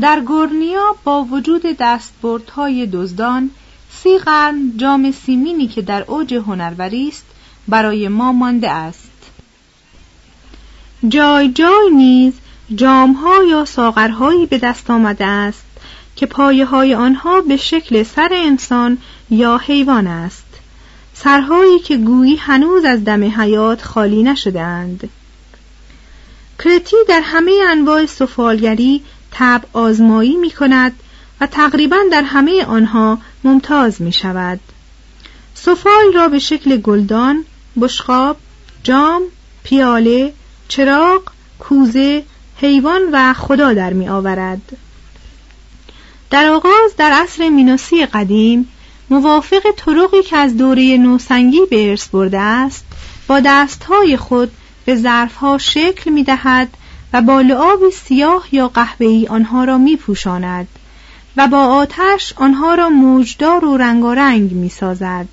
در 0.00 0.20
گورنیا 0.20 0.96
با 1.04 1.24
وجود 1.24 1.62
دستبردهای 1.80 2.86
دزدان 2.86 3.50
سی 3.90 4.18
قرن 4.18 4.72
جام 4.76 5.10
سیمینی 5.10 5.66
که 5.68 5.82
در 5.82 6.04
اوج 6.08 6.34
هنروری 6.34 7.08
است 7.08 7.24
برای 7.68 8.08
ما 8.08 8.32
مانده 8.32 8.70
است 8.70 9.11
جای 11.08 11.48
جای 11.48 11.90
نیز 11.92 12.32
جامها 12.74 13.44
یا 13.44 13.64
ساغرهایی 13.64 14.46
به 14.46 14.58
دست 14.58 14.90
آمده 14.90 15.26
است 15.26 15.64
که 16.16 16.26
پایه 16.26 16.64
های 16.64 16.94
آنها 16.94 17.40
به 17.40 17.56
شکل 17.56 18.02
سر 18.02 18.28
انسان 18.32 18.98
یا 19.30 19.58
حیوان 19.58 20.06
است. 20.06 20.44
سرهایی 21.14 21.78
که 21.78 21.96
گویی 21.96 22.36
هنوز 22.36 22.84
از 22.84 23.04
دم 23.04 23.40
حیات 23.40 23.82
خالی 23.82 24.22
نشدهاند. 24.22 25.10
کرتی 26.58 26.96
در 27.08 27.20
همه 27.24 27.52
انواع 27.68 28.06
سفالگری 28.06 29.02
تب 29.30 29.62
آزمایی 29.72 30.36
می 30.36 30.50
کند 30.50 30.92
و 31.40 31.46
تقریبا 31.46 31.98
در 32.12 32.22
همه 32.22 32.64
آنها 32.64 33.18
ممتاز 33.44 34.02
می 34.02 34.12
شود 34.12 34.60
سفال 35.54 36.12
را 36.14 36.28
به 36.28 36.38
شکل 36.38 36.76
گلدان، 36.76 37.44
بشقاب، 37.80 38.36
جام، 38.82 39.22
پیاله، 39.64 40.32
چراغ، 40.72 41.22
کوزه، 41.58 42.24
حیوان 42.56 43.00
و 43.12 43.32
خدا 43.32 43.72
در 43.72 43.92
می 43.92 44.08
آورد. 44.08 44.76
در 46.30 46.46
آغاز 46.46 46.96
در 46.96 47.12
عصر 47.12 47.48
مینوسی 47.48 48.06
قدیم 48.06 48.68
موافق 49.10 49.62
طرقی 49.76 50.22
که 50.22 50.36
از 50.36 50.56
دوره 50.56 50.96
نوسنگی 50.96 51.60
به 51.70 51.90
ارث 51.90 52.08
برده 52.08 52.38
است 52.40 52.84
با 53.26 53.40
دستهای 53.40 54.16
خود 54.16 54.52
به 54.84 54.96
ظرفها 54.96 55.58
شکل 55.58 56.10
می 56.10 56.24
دهد 56.24 56.68
و 57.12 57.22
با 57.22 57.40
لعاب 57.40 57.90
سیاه 57.90 58.48
یا 58.52 58.68
قهوه‌ای 58.68 59.26
آنها 59.26 59.64
را 59.64 59.78
می 59.78 59.96
پوشاند 59.96 60.68
و 61.36 61.48
با 61.48 61.66
آتش 61.66 62.32
آنها 62.36 62.74
را 62.74 62.88
موجدار 62.88 63.64
و 63.64 63.76
رنگارنگ 63.76 64.52
می 64.52 64.68
سازد. 64.68 65.28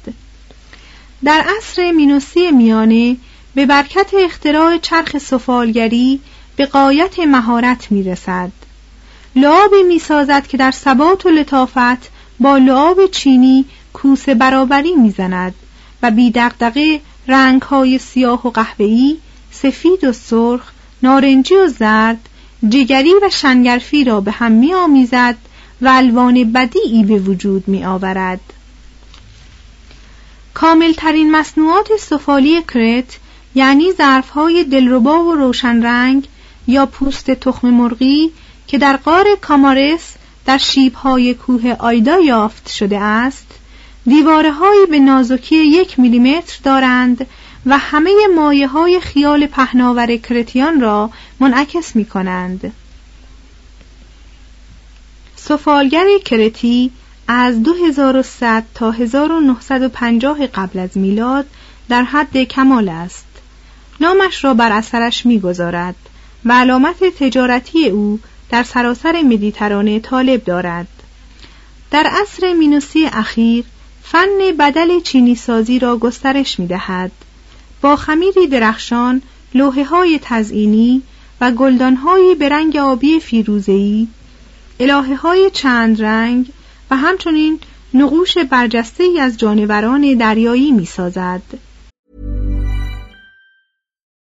در 1.23 1.45
عصر 1.57 1.91
مینوسی 1.91 2.51
میانه 2.51 3.17
به 3.59 3.65
برکت 3.65 4.11
اختراع 4.13 4.77
چرخ 4.77 5.17
سفالگری 5.17 6.19
به 6.55 6.65
قایت 6.65 7.19
مهارت 7.19 7.91
می 7.91 8.03
رسد. 8.03 8.51
لعابی 9.35 9.83
می 9.83 9.99
سازد 9.99 10.47
که 10.47 10.57
در 10.57 10.71
ثبات 10.71 11.25
و 11.25 11.29
لطافت 11.29 12.09
با 12.39 12.57
لعاب 12.57 13.07
چینی 13.07 13.65
کوسه 13.93 14.35
برابری 14.35 14.95
می‌زند 14.95 15.55
و 16.03 16.11
بی 16.11 16.31
دقدقه 16.31 17.01
رنگ 17.27 17.61
های 17.61 17.97
سیاه 17.97 18.47
و 18.47 18.49
قهوه‌ای، 18.49 19.17
سفید 19.51 20.03
و 20.03 20.13
سرخ، 20.13 20.71
نارنجی 21.03 21.55
و 21.55 21.67
زرد، 21.67 22.29
جگری 22.69 23.13
و 23.21 23.29
شنگرفی 23.31 24.03
را 24.03 24.21
به 24.21 24.31
هم 24.31 24.51
می 24.51 24.73
آمیزد 24.73 25.35
و 25.81 25.87
الوان 25.87 26.51
بدیعی 26.53 27.03
به 27.03 27.19
وجود 27.19 27.67
می 27.67 27.85
آورد. 27.85 28.41
کاملترین 30.53 31.31
مصنوعات 31.31 31.87
سفالی 31.99 32.61
کرت 32.61 33.18
یعنی 33.55 33.91
ظرفهای 33.97 34.63
دلربا 34.63 35.23
و 35.23 35.35
روشن 35.35 35.83
رنگ 35.83 36.27
یا 36.67 36.85
پوست 36.85 37.31
تخم 37.31 37.69
مرغی 37.69 38.31
که 38.67 38.77
در 38.77 38.97
قار 38.97 39.25
کامارس 39.41 40.15
در 40.45 40.57
شیبهای 40.57 41.33
کوه 41.33 41.75
آیدا 41.79 42.19
یافت 42.19 42.69
شده 42.69 42.99
است 42.99 43.47
دیوارهایی 44.05 44.85
به 44.85 44.99
نازکی 44.99 45.55
یک 45.55 45.99
میلیمتر 45.99 46.59
دارند 46.63 47.27
و 47.65 47.77
همه 47.77 48.11
مایه 48.35 48.67
های 48.67 48.99
خیال 48.99 49.47
پهناور 49.47 50.17
کرتیان 50.17 50.81
را 50.81 51.09
منعکس 51.39 51.95
می 51.95 52.05
کنند. 52.05 52.73
سفالگر 55.35 56.05
کرتی 56.25 56.91
از 57.27 57.63
2100 57.63 58.63
تا 58.75 58.91
1950 58.91 60.47
قبل 60.47 60.79
از 60.79 60.97
میلاد 60.97 61.45
در 61.89 62.03
حد 62.03 62.43
کمال 62.43 62.89
است. 62.89 63.28
نامش 64.01 64.43
را 64.43 64.53
بر 64.53 64.71
اثرش 64.71 65.25
می‌گذارد 65.25 65.95
و 66.45 66.53
علامت 66.53 67.03
تجارتی 67.03 67.89
او 67.89 68.19
در 68.49 68.63
سراسر 68.63 69.21
مدیترانه 69.21 69.99
طالب 69.99 70.43
دارد. 70.43 70.87
در 71.91 72.07
عصر 72.21 72.53
مینوسی 72.53 73.05
اخیر 73.05 73.65
فن 74.03 74.57
بدل 74.59 74.99
چینی 74.99 75.35
سازی 75.35 75.79
را 75.79 75.97
گسترش 75.97 76.59
می 76.59 76.67
دهد. 76.67 77.11
با 77.81 77.95
خمیری 77.95 78.47
درخشان 78.47 79.21
لوحه 79.53 79.83
های 79.83 80.19
تزئینی 80.23 81.01
و 81.41 81.51
گلدان 81.51 81.95
های 81.95 82.35
به 82.35 82.49
رنگ 82.49 82.77
آبی 82.77 83.19
فیروزه‌ای 83.19 84.07
الهه 84.79 85.15
های 85.15 85.49
چند 85.53 86.01
رنگ 86.01 86.51
و 86.91 86.95
همچنین 86.97 87.59
نقوش 87.93 88.37
برجسته 88.37 89.03
از 89.21 89.37
جانوران 89.37 90.13
دریایی 90.13 90.71
می 90.71 90.85
سازد. 90.85 91.41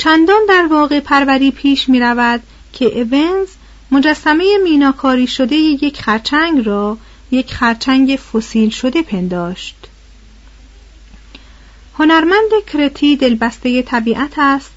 چندان 0.00 0.40
در 0.48 0.66
واقع 0.66 1.00
پروری 1.00 1.50
پیش 1.50 1.88
می 1.88 2.00
رود 2.00 2.42
که 2.72 2.84
ایونز 2.84 3.48
مجسمه 3.90 4.58
میناکاری 4.64 5.26
شده 5.26 5.56
یک 5.56 6.02
خرچنگ 6.02 6.66
را 6.66 6.98
یک 7.30 7.52
خرچنگ 7.52 8.18
فسیل 8.32 8.70
شده 8.70 9.02
پنداشت. 9.02 9.76
هنرمند 11.98 12.50
کرتی 12.72 13.16
دلبسته 13.16 13.82
طبیعت 13.82 14.32
است 14.38 14.72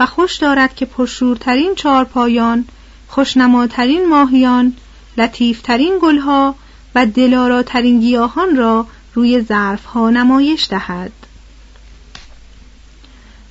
و 0.00 0.06
خوش 0.06 0.36
دارد 0.36 0.74
که 0.74 0.86
پرشورترین 0.86 1.74
چارپایان 1.74 2.64
خوشنماترین 3.08 4.08
ماهیان 4.08 4.76
لطیفترین 5.18 5.98
گلها 6.02 6.54
و 6.94 7.06
دلاراترین 7.06 8.00
گیاهان 8.00 8.56
را 8.56 8.86
روی 9.14 9.42
ظرفها 9.42 10.10
نمایش 10.10 10.68
دهد. 10.70 11.12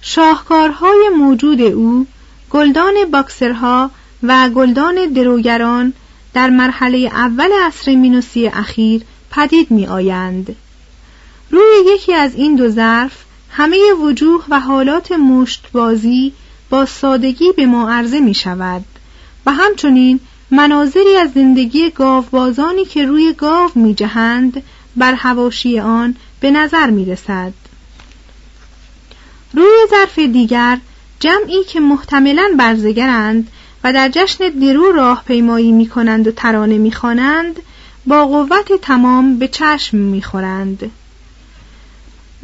شاهکارهای 0.08 1.10
موجود 1.18 1.62
او 1.62 2.06
گلدان 2.50 2.94
باکسرها 3.12 3.92
و 4.24 4.50
گلدان 4.50 4.96
دروگران 5.16 5.94
در 6.34 6.50
مرحله 6.50 6.98
اول 6.98 7.50
عصر 7.64 7.96
مینوسی 7.96 8.48
اخیر 8.48 9.02
پدید 9.32 9.72
می 9.72 9.88
آیند. 9.88 10.56
روی 11.52 11.94
یکی 11.94 12.14
از 12.14 12.36
این 12.36 12.56
دو 12.56 12.70
ظرف 12.70 13.24
همه 13.50 13.94
وجوه 14.02 14.46
و 14.50 14.60
حالات 14.60 15.12
مشتبازی 15.12 16.34
با 16.70 16.86
سادگی 16.86 17.52
به 17.52 17.66
ما 17.66 17.90
عرضه 17.90 18.20
می 18.20 18.34
شود 18.34 18.86
و 19.46 19.52
همچنین 19.52 20.20
مناظری 20.52 21.16
از 21.16 21.32
زندگی 21.32 21.90
گاوبازانی 21.90 22.86
که 22.86 23.06
روی 23.06 23.34
گاو 23.34 23.72
می 23.76 23.94
جهند 23.94 24.64
بر 24.96 25.14
هواشی 25.14 25.80
آن 25.80 26.16
به 26.40 26.52
نظر 26.52 26.90
می 26.90 27.06
رسد. 27.06 27.54
روی 29.56 29.88
ظرف 29.90 30.20
دیگر 30.20 30.78
جمعی 31.20 31.64
که 31.64 31.80
محتملا 31.80 32.56
برزگرند 32.58 33.48
و 33.84 33.94
در 33.94 34.10
جشن 34.10 34.50
درو 34.50 34.92
راهپیمایی 34.92 35.72
می 35.72 35.88
کنند 35.88 36.28
و 36.28 36.32
ترانه 36.32 36.78
می 36.78 36.92
خوانند 36.92 37.60
با 38.06 38.26
قوت 38.26 38.82
تمام 38.82 39.40
به 39.40 39.48
چشم 39.48 39.98
می 39.98 40.22
خورند. 40.22 40.92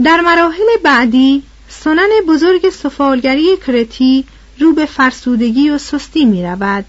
در 0.04 0.22
مراحل 0.22 0.78
بعدی 0.84 1.44
سنن 1.70 2.10
بزرگ 2.28 2.70
سفالگری 2.70 3.58
کرتی 3.68 4.26
رو 4.60 4.74
به 4.74 4.86
فرسودگی 4.86 5.70
و 5.70 5.78
سستی 5.78 6.26
می 6.26 6.44
رود 6.44 6.86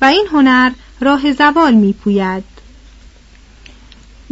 و 0.00 0.04
این 0.04 0.26
هنر 0.32 0.70
راه 1.00 1.32
زوال 1.32 1.74
می 1.74 1.92
پوید. 1.92 2.44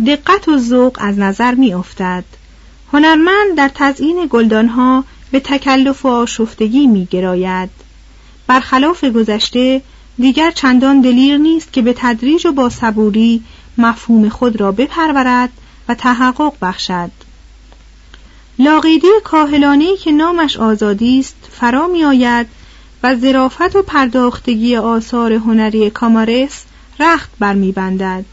دقت 0.06 0.48
و 0.48 0.58
ذوق 0.58 0.96
از 1.00 1.18
نظر 1.18 1.54
می 1.54 1.74
افتد. 1.74 2.24
هنرمند 2.92 3.56
در 3.56 3.70
تزیین 3.74 4.26
گلدانها 4.30 5.04
به 5.34 5.40
تکلف 5.40 6.04
و 6.04 6.08
آشفتگی 6.08 6.86
می 6.86 7.08
گراید. 7.10 7.70
برخلاف 8.46 9.04
گذشته 9.04 9.82
دیگر 10.18 10.50
چندان 10.50 11.00
دلیر 11.00 11.36
نیست 11.36 11.72
که 11.72 11.82
به 11.82 11.94
تدریج 11.98 12.46
و 12.46 12.52
با 12.52 12.68
صبوری 12.68 13.42
مفهوم 13.78 14.28
خود 14.28 14.60
را 14.60 14.72
بپرورد 14.72 15.50
و 15.88 15.94
تحقق 15.94 16.52
بخشد. 16.62 17.10
لاقیدی 18.58 19.08
کاهلانی 19.24 19.96
که 19.96 20.12
نامش 20.12 20.56
آزادی 20.56 21.20
است 21.20 21.36
فرا 21.52 21.86
می 21.86 22.04
آید 22.04 22.46
و 23.02 23.16
ظرافت 23.16 23.76
و 23.76 23.82
پرداختگی 23.82 24.76
آثار 24.76 25.32
هنری 25.32 25.90
کامارس 25.90 26.64
رخت 27.00 27.30
برمیبندد. 27.38 28.24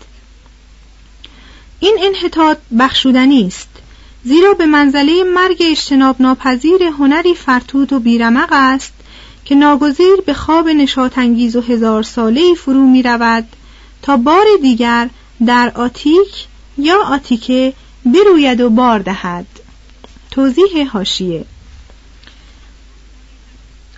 این 1.80 1.98
انحطاط 2.02 2.58
بخشودنی 2.80 3.48
است 3.48 3.70
زیرا 4.24 4.54
به 4.54 4.66
منزله 4.66 5.24
مرگ 5.24 5.58
اجتناب 5.60 6.22
ناپذیر 6.22 6.84
هنری 6.84 7.36
فرتود 7.36 7.94
و 7.94 8.00
بیرمق 8.00 8.50
است 8.52 8.94
که 9.46 9.56
ناگزیر 9.56 10.16
به 10.26 10.34
خواب 10.34 10.70
نشاتانگیز 10.70 11.56
و 11.56 11.62
هزار 11.62 12.04
ساله 12.04 12.54
فرو 12.54 12.88
می 12.88 13.04
رود 13.04 13.48
تا 14.02 14.18
بار 14.18 14.46
دیگر 14.62 15.10
در 15.46 15.72
آتیک 15.76 16.48
یا 16.78 17.04
آتیکه 17.06 17.74
بروید 18.06 18.62
و 18.62 18.70
بار 18.70 19.00
دهد. 19.00 19.46
توضیح 20.32 20.90
هاشیه 20.92 21.46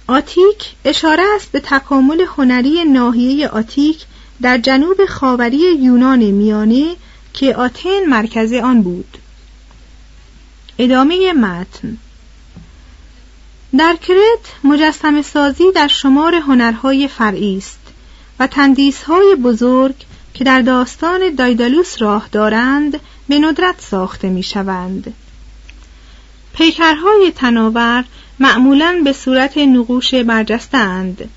آتیک 0.08 0.76
اشاره 0.86 1.24
است 1.36 1.52
به 1.52 1.60
تکامل 1.60 2.26
هنری 2.38 2.84
ناحیه 2.84 3.48
آتیک 3.48 4.06
در 4.42 4.58
جنوب 4.58 5.06
خاوری 5.06 5.76
یونان 5.80 6.20
میانه 6.20 6.96
که 7.34 7.56
آتن 7.56 8.06
مرکز 8.08 8.54
آن 8.54 8.82
بود. 8.82 9.18
ادامه 10.80 11.34
متن 11.34 11.98
در 13.78 13.96
کرت 13.96 14.54
مجسم 14.64 15.22
سازی 15.22 15.72
در 15.76 15.88
شمار 15.88 16.36
هنرهای 16.36 17.08
فرعی 17.08 17.58
است 17.58 17.80
و 18.40 18.48
تندیسهای 18.48 19.36
بزرگ 19.36 19.96
که 20.34 20.44
در 20.44 20.62
داستان 20.62 21.36
دایدالوس 21.36 22.02
راه 22.02 22.28
دارند 22.32 23.00
به 23.30 23.40
ندرت 23.40 23.82
ساخته 23.82 24.30
می 24.30 24.44
شوند. 24.44 25.14
پیکرهای 26.54 27.32
تناور 27.36 28.06
معمولا 28.40 29.02
به 29.04 29.14
صورت 29.14 29.58
نقوش 29.58 30.16
برجسته 30.16 30.78
اند. 30.78 31.30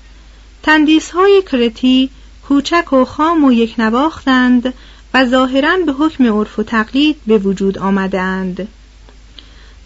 تندیسهای 0.63 1.43
کرتی 1.51 2.09
کوچک 2.47 2.93
و 2.93 3.05
خام 3.05 3.43
و 3.43 3.51
یک 3.51 3.75
نواختند 3.77 4.73
و 5.13 5.25
ظاهرا 5.25 5.77
به 5.85 5.91
حکم 5.91 6.33
عرف 6.39 6.59
و 6.59 6.63
تقلید 6.63 7.15
به 7.27 7.37
وجود 7.37 7.77
آمدند. 7.77 8.67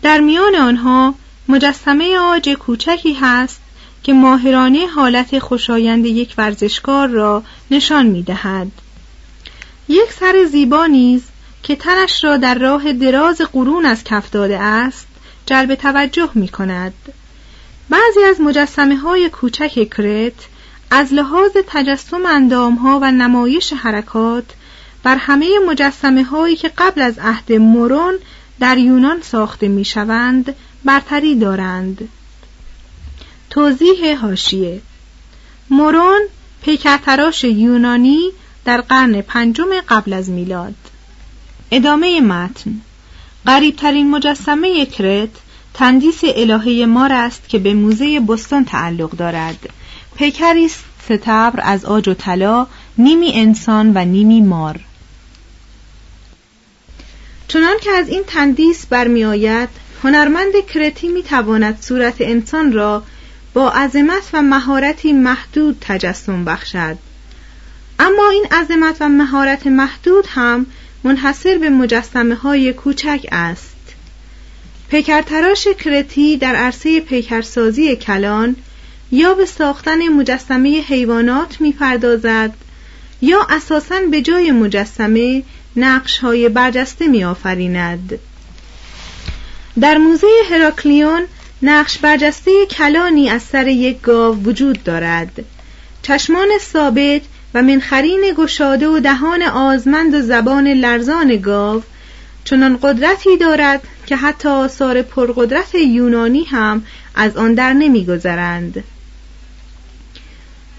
در 0.02 0.20
میان 0.20 0.56
آنها 0.56 1.16
مجسمه 1.48 2.18
آج 2.18 2.50
کوچکی 2.50 3.14
هست 3.14 3.62
که 4.04 4.14
ماهرانه 4.14 4.88
حالت 4.88 5.40
خوشایند 5.40 6.06
یک 6.06 6.34
ورزشکار 6.38 7.08
را 7.08 7.44
نشان 7.72 8.06
می 8.06 8.24
دهد. 8.24 8.72
یک 9.90 10.12
سر 10.20 10.46
زیبا 10.52 10.86
نیز 10.86 11.24
که 11.64 11.76
تنش 11.76 12.24
را 12.24 12.38
در 12.38 12.56
راه 12.56 12.94
دراز 12.94 13.42
قرون 13.42 13.86
از 13.86 14.04
کف 14.04 14.32
داده 14.32 14.60
است 14.60 15.08
جلب 15.46 15.76
توجه 15.76 16.30
می 16.36 16.48
کند. 16.48 16.94
بعضی 17.90 18.24
از 18.30 18.42
مجسمه 18.42 18.96
های 18.96 19.30
کوچک 19.30 19.90
کرت 19.90 20.48
از 20.92 21.14
لحاظ 21.14 21.52
تجسم 21.68 22.26
اندام 22.26 22.76
ها 22.76 23.00
و 23.02 23.12
نمایش 23.12 23.74
حرکات 23.74 24.46
بر 25.04 25.16
همه 25.16 25.50
مجسمه 25.68 26.24
هایی 26.24 26.56
که 26.56 26.72
قبل 26.78 27.02
از 27.02 27.20
عهد 27.20 27.54
مورون 27.54 28.14
در 28.62 28.78
یونان 28.78 29.22
ساخته 29.22 29.68
می 29.68 29.86
شوند 29.86 30.56
برتری 30.86 31.36
دارند. 31.36 32.10
توضیح 33.50 34.18
هاشیه 34.22 34.82
مورون 35.70 36.22
پیکرتراش 36.62 37.44
یونانی 37.44 38.20
در 38.66 38.82
قرن 38.82 39.22
پنجم 39.22 39.70
قبل 39.90 40.14
از 40.14 40.30
میلاد. 40.30 40.76
ادامه 41.72 42.22
متن. 42.22 42.82
قریبترین 43.46 44.10
مجسمه 44.10 44.86
کرت 44.86 45.30
تندیس 45.74 46.22
الهه 46.24 46.86
مار 46.86 47.14
است 47.14 47.50
که 47.50 47.60
به 47.60 47.74
موزه 47.74 48.20
بستان 48.20 48.66
تعلق 48.66 49.12
دارد. 49.12 49.70
پیکری 50.16 50.68
ستبر 51.06 51.60
از 51.64 51.86
آج 51.86 52.10
و 52.10 52.14
طلا 52.14 52.68
نیمی 52.98 53.32
انسان 53.34 53.92
و 53.96 54.06
نیمی 54.06 54.42
مار. 54.42 54.80
چنان 57.54 57.78
که 57.82 57.92
از 57.92 58.10
این 58.10 58.24
تندیس 58.28 58.86
برمیآید 58.86 59.70
هنرمند 60.04 60.66
کرتی 60.74 61.08
می‌تواند 61.08 61.82
صورت 61.82 62.16
انسان 62.20 62.74
را 62.74 63.04
با 63.54 63.70
عظمت 63.72 64.24
و 64.34 64.42
مهارتی 64.42 65.14
محدود 65.14 65.78
تجسم 65.82 66.46
بخشد. 66.46 66.98
اما 68.00 68.30
این 68.30 68.46
عظمت 68.52 68.98
و 69.00 69.10
مهارت 69.10 69.68
محدود 69.68 70.26
هم 70.28 70.66
منحصر 71.04 71.58
به 71.58 71.70
مجسمه 71.70 72.36
های 72.36 72.74
کوچک 72.74 73.28
است. 73.32 73.76
پیکرتراش 74.90 75.68
کرتی 75.68 76.38
در 76.38 76.56
عرصه 76.56 77.00
پیکرسازی 77.00 77.96
کلان 77.96 78.56
یا 79.12 79.34
به 79.34 79.46
ساختن 79.46 80.08
مجسمه 80.08 80.82
حیوانات 80.82 81.62
می‌پردازد 81.62 82.54
یا 83.22 83.48
اساساً 83.50 84.00
به 84.12 84.22
جای 84.22 84.52
مجسمه 84.52 85.44
نقش 85.76 86.18
های 86.18 86.50
برجسته 86.50 87.08
می 87.08 87.24
آفریند. 87.24 88.20
در 89.80 89.98
موزه 89.98 90.28
هراکلیون 90.50 91.22
نقش 91.62 91.98
برجسته 91.98 92.52
کلانی 92.66 93.30
از 93.30 93.42
سر 93.42 93.68
یک 93.68 94.02
گاو 94.02 94.36
وجود 94.36 94.84
دارد 94.84 95.46
چشمان 96.02 96.48
ثابت 96.60 97.22
و 97.54 97.62
منخرین 97.62 98.34
گشاده 98.38 98.88
و 98.88 99.00
دهان 99.00 99.42
آزمند 99.42 100.14
و 100.14 100.22
زبان 100.22 100.68
لرزان 100.68 101.38
گاو 101.38 101.84
چنان 102.44 102.80
قدرتی 102.82 103.38
دارد 103.38 103.82
که 104.06 104.16
حتی 104.16 104.50
آثار 104.50 105.02
پرقدرت 105.02 105.76
یونانی 105.76 106.44
هم 106.44 106.86
از 107.16 107.38
آن 107.38 107.54
در 107.54 107.74
نمیگذرند 107.74 108.84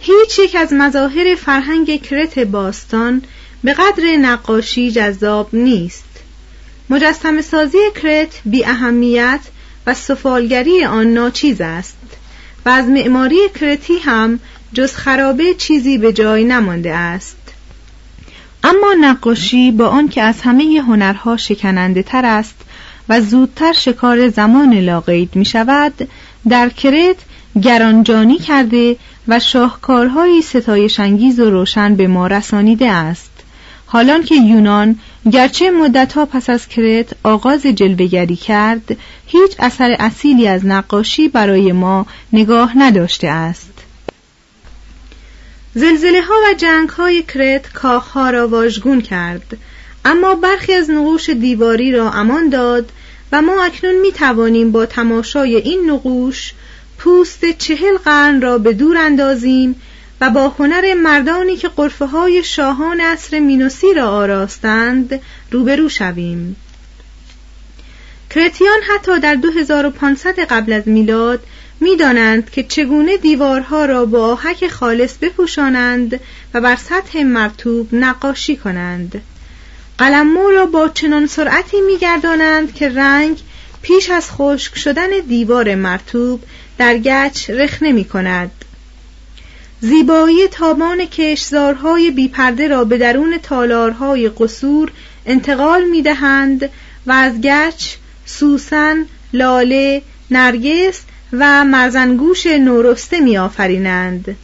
هیچ 0.01 0.39
یک 0.39 0.57
از 0.57 0.73
مظاهر 0.73 1.35
فرهنگ 1.35 2.03
کرت 2.03 2.39
باستان 2.39 3.23
به 3.65 3.75
قدر 3.75 4.17
نقاشی 4.17 4.91
جذاب 4.91 5.49
نیست. 5.53 6.05
مجسم 6.91 7.41
سازی 7.41 7.79
کرت 8.03 8.41
بی 8.45 8.65
اهمیت 8.65 9.41
و 9.87 9.95
سفالگری 9.95 10.85
آن 10.85 11.07
ناچیز 11.07 11.61
است. 11.61 11.97
و 12.67 12.69
از 12.69 12.89
معماری 12.89 13.49
کرتی 13.61 13.99
هم 13.99 14.41
جز 14.73 14.95
خرابه 14.95 15.55
چیزی 15.55 15.99
به 15.99 16.13
جای 16.13 16.45
نمانده 16.45 16.95
است. 16.95 17.37
اما 18.65 18.95
نقاشی 19.01 19.71
با 19.71 19.89
آنکه 19.89 20.23
از 20.23 20.41
همه 20.41 20.83
هنرها 20.87 21.37
شکننده 21.37 22.03
تر 22.03 22.27
است 22.27 22.55
و 23.09 23.21
زودتر 23.21 23.73
شکار 23.73 24.29
زمان 24.29 24.75
لاقید 24.75 25.37
می 25.37 25.45
شود 25.45 26.09
در 26.49 26.69
کرت 26.69 27.17
گرانجانی 27.63 28.39
کرده 28.39 28.97
و 29.29 29.41
شاهکارهایی 29.41 30.43
ستایشانگیز 30.43 31.41
و 31.41 31.51
روشن 31.51 31.95
به 31.95 32.07
ما 32.07 32.27
رسانیده 32.27 32.91
است. 32.91 33.32
حالان 33.93 34.23
که 34.23 34.35
یونان 34.35 34.99
گرچه 35.33 35.71
مدتها 35.71 36.27
پس 36.27 36.51
از 36.51 36.69
کرت 36.69 37.07
آغاز 37.23 37.67
جلوگری 37.67 38.37
کرد 38.37 38.97
هیچ 39.27 39.53
اثر 39.59 39.97
اصیلی 39.99 40.49
از 40.49 40.67
نقاشی 40.67 41.29
برای 41.29 41.73
ما 41.73 42.07
نگاه 42.33 42.79
نداشته 42.79 43.29
است. 43.29 43.73
زلزله 45.75 46.23
ها 46.23 46.35
و 46.35 46.55
جنگ 46.55 46.89
های 46.89 47.23
کرت 47.23 47.73
کاخها 47.73 48.31
را 48.31 48.49
واژگون 48.49 49.01
کرد 49.01 49.57
اما 50.05 50.35
برخی 50.35 50.73
از 50.73 50.91
نقوش 50.91 51.31
دیواری 51.31 51.93
را 51.93 52.11
امان 52.11 52.49
داد 52.49 52.93
و 53.33 53.43
ما 53.43 53.65
اکنون 53.65 54.01
می 54.01 54.13
توانیم 54.13 54.73
با 54.73 54.87
تماشای 54.87 55.57
این 55.57 55.91
نقوش 55.91 56.53
پوست 56.99 57.45
چهل 57.59 57.97
قرن 58.05 58.41
را 58.41 58.59
به 58.59 58.73
دور 58.73 58.97
اندازیم 58.99 59.81
و 60.23 60.31
با 60.31 60.49
هنر 60.49 60.95
مردانی 60.95 61.57
که 61.57 61.69
قرفه 61.69 62.07
های 62.07 62.45
شاهان 62.45 63.01
عصر 63.01 63.39
مینوسی 63.39 63.95
را 63.95 64.11
آراستند 64.11 65.21
روبرو 65.51 65.89
شویم. 65.89 66.57
کرتیان 68.31 68.79
حتی 68.95 69.21
در 69.21 69.35
2500 69.35 70.41
قبل 70.41 70.73
از 70.73 70.89
میلاد 70.89 71.43
می‌دانند 71.81 72.51
که 72.51 72.63
چگونه 72.63 73.17
دیوارها 73.17 73.85
را 73.85 74.07
با 74.07 74.27
آهک 74.27 74.69
خالص 74.69 75.17
بپوشانند 75.17 76.21
و 76.55 76.61
بر 76.61 76.77
سطح 76.77 77.23
مرتوب 77.23 77.89
نقاشی 77.95 78.57
کنند. 78.57 79.23
قلممو 79.99 80.51
را 80.51 80.67
با 80.67 80.89
چنان 80.89 81.27
سرعتی 81.27 81.81
میگردانند 81.81 82.75
که 82.75 82.89
رنگ 82.89 83.39
پیش 83.83 84.11
از 84.11 84.31
خشک 84.31 84.79
شدن 84.79 85.11
دیوار 85.29 85.75
مرتوب 85.75 86.43
در 86.79 86.99
گچ 86.99 87.51
رخنه 87.51 87.93
می 87.93 88.05
کند 88.05 88.51
زیبایی 89.85 90.49
تابان 90.49 91.05
کشزارهای 91.05 92.11
بیپرده 92.11 92.69
را 92.69 92.85
به 92.85 92.99
درون 92.99 93.39
تالارهای 93.39 94.29
قصور 94.29 94.91
انتقال 95.27 95.85
می 95.85 96.03
دهند 96.03 96.71
و 97.07 97.13
از 97.13 97.41
گچ، 97.41 97.95
سوسن، 98.27 99.07
لاله، 99.33 100.03
نرگس 100.31 101.03
و 101.33 101.65
مرزنگوش 101.65 102.47
نورسته 102.47 103.21
می 103.21 103.39
آفرینند. 103.39 104.37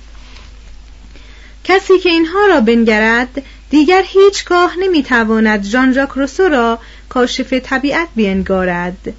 کسی 1.64 1.98
که 1.98 2.08
اینها 2.08 2.46
را 2.48 2.60
بنگرد 2.60 3.42
دیگر 3.70 4.02
هیچگاه 4.06 4.74
نمی‌تواند 4.80 5.64
ژان 5.64 5.92
ژاک 5.92 6.10
روسو 6.10 6.48
را 6.48 6.78
کاشف 7.08 7.52
طبیعت 7.52 8.08
بینگارد 8.16 9.14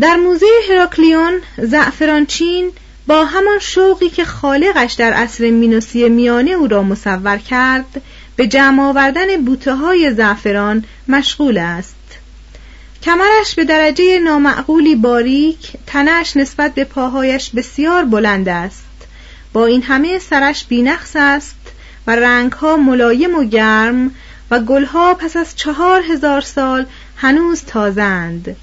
در 0.00 0.16
موزه 0.16 0.46
هراکلیون 0.70 1.40
زعفرانچین 1.58 2.72
با 3.06 3.24
همان 3.24 3.58
شوقی 3.58 4.08
که 4.08 4.24
خالقش 4.24 4.92
در 4.92 5.12
عصر 5.12 5.50
مینوسی 5.50 6.08
میانه 6.08 6.50
او 6.50 6.66
را 6.66 6.82
مصور 6.82 7.36
کرد 7.36 8.02
به 8.36 8.46
جمع 8.46 8.82
آوردن 8.82 9.44
بوته 9.44 9.74
های 9.74 10.14
زعفران 10.14 10.84
مشغول 11.08 11.58
است. 11.58 11.94
کمرش 13.02 13.54
به 13.56 13.64
درجه 13.64 14.18
نامعقولی 14.18 14.94
باریک 14.94 15.72
تنش 15.86 16.36
نسبت 16.36 16.74
به 16.74 16.84
پاهایش 16.84 17.50
بسیار 17.50 18.04
بلند 18.04 18.48
است. 18.48 18.84
با 19.52 19.66
این 19.66 19.82
همه 19.82 20.18
سرش 20.18 20.64
بینقص 20.64 21.16
است 21.16 21.56
و 22.06 22.16
رنگها 22.16 22.76
ملایم 22.76 23.38
و 23.38 23.44
گرم 23.44 24.14
و 24.50 24.60
گلها 24.60 25.14
پس 25.14 25.36
از 25.36 25.56
چهار 25.56 26.02
هزار 26.02 26.40
سال 26.40 26.86
هنوز 27.16 27.62
تازند 27.64 28.56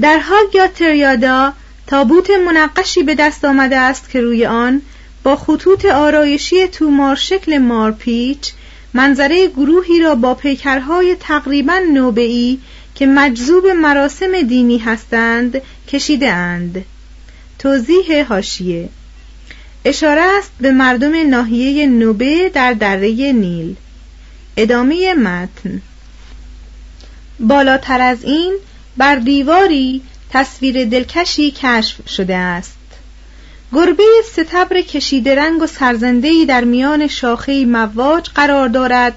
در 0.00 0.18
هاگیا 0.18 0.66
تریادا 0.66 1.52
تابوت 1.86 2.30
منقشی 2.30 3.02
به 3.02 3.14
دست 3.14 3.44
آمده 3.44 3.76
است 3.76 4.10
که 4.10 4.20
روی 4.20 4.46
آن 4.46 4.82
با 5.22 5.36
خطوط 5.36 5.84
آرایشی 5.84 6.68
تومار 6.68 7.16
شکل 7.16 7.58
مارپیچ 7.58 8.52
منظره 8.94 9.46
گروهی 9.46 10.00
را 10.00 10.14
با 10.14 10.34
پیکرهای 10.34 11.16
تقریبا 11.20 11.78
نوبعی 11.92 12.60
که 12.94 13.06
مجذوب 13.06 13.66
مراسم 13.66 14.42
دینی 14.42 14.78
هستند 14.78 15.62
کشیده 15.88 16.32
اند. 16.32 16.84
توضیح 17.58 18.24
هاشیه 18.28 18.88
اشاره 19.84 20.22
است 20.38 20.50
به 20.60 20.72
مردم 20.72 21.30
ناحیه 21.30 21.86
نوبه 21.86 22.50
در 22.54 22.72
دره 22.72 23.08
نیل. 23.32 23.76
ادامه 24.56 25.14
متن. 25.14 25.82
بالاتر 27.40 28.00
از 28.00 28.24
این 28.24 28.54
بر 28.96 29.16
دیواری 29.16 30.02
تصویر 30.30 30.84
دلکشی 30.84 31.50
کشف 31.50 32.08
شده 32.08 32.36
است. 32.36 32.76
گربه 33.72 34.04
ستبر 34.32 34.80
کشیده 34.80 35.34
رنگ 35.34 35.62
و 35.62 35.66
سرزندهی 35.66 36.46
در 36.46 36.64
میان 36.64 37.06
شاخه 37.06 37.64
مواج 37.64 38.28
قرار 38.34 38.68
دارد 38.68 39.14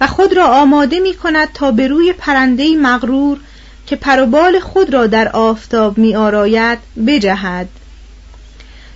و 0.00 0.06
خود 0.06 0.32
را 0.32 0.46
آماده 0.46 1.00
می 1.00 1.14
کند 1.14 1.48
تا 1.54 1.70
به 1.70 1.88
روی 1.88 2.12
پرندهی 2.12 2.76
مغرور 2.76 3.38
که 3.86 3.96
پروبال 3.96 4.60
خود 4.60 4.94
را 4.94 5.06
در 5.06 5.28
آفتاب 5.28 5.98
می 5.98 6.16
آراید 6.16 6.78
بجهد. 7.06 7.68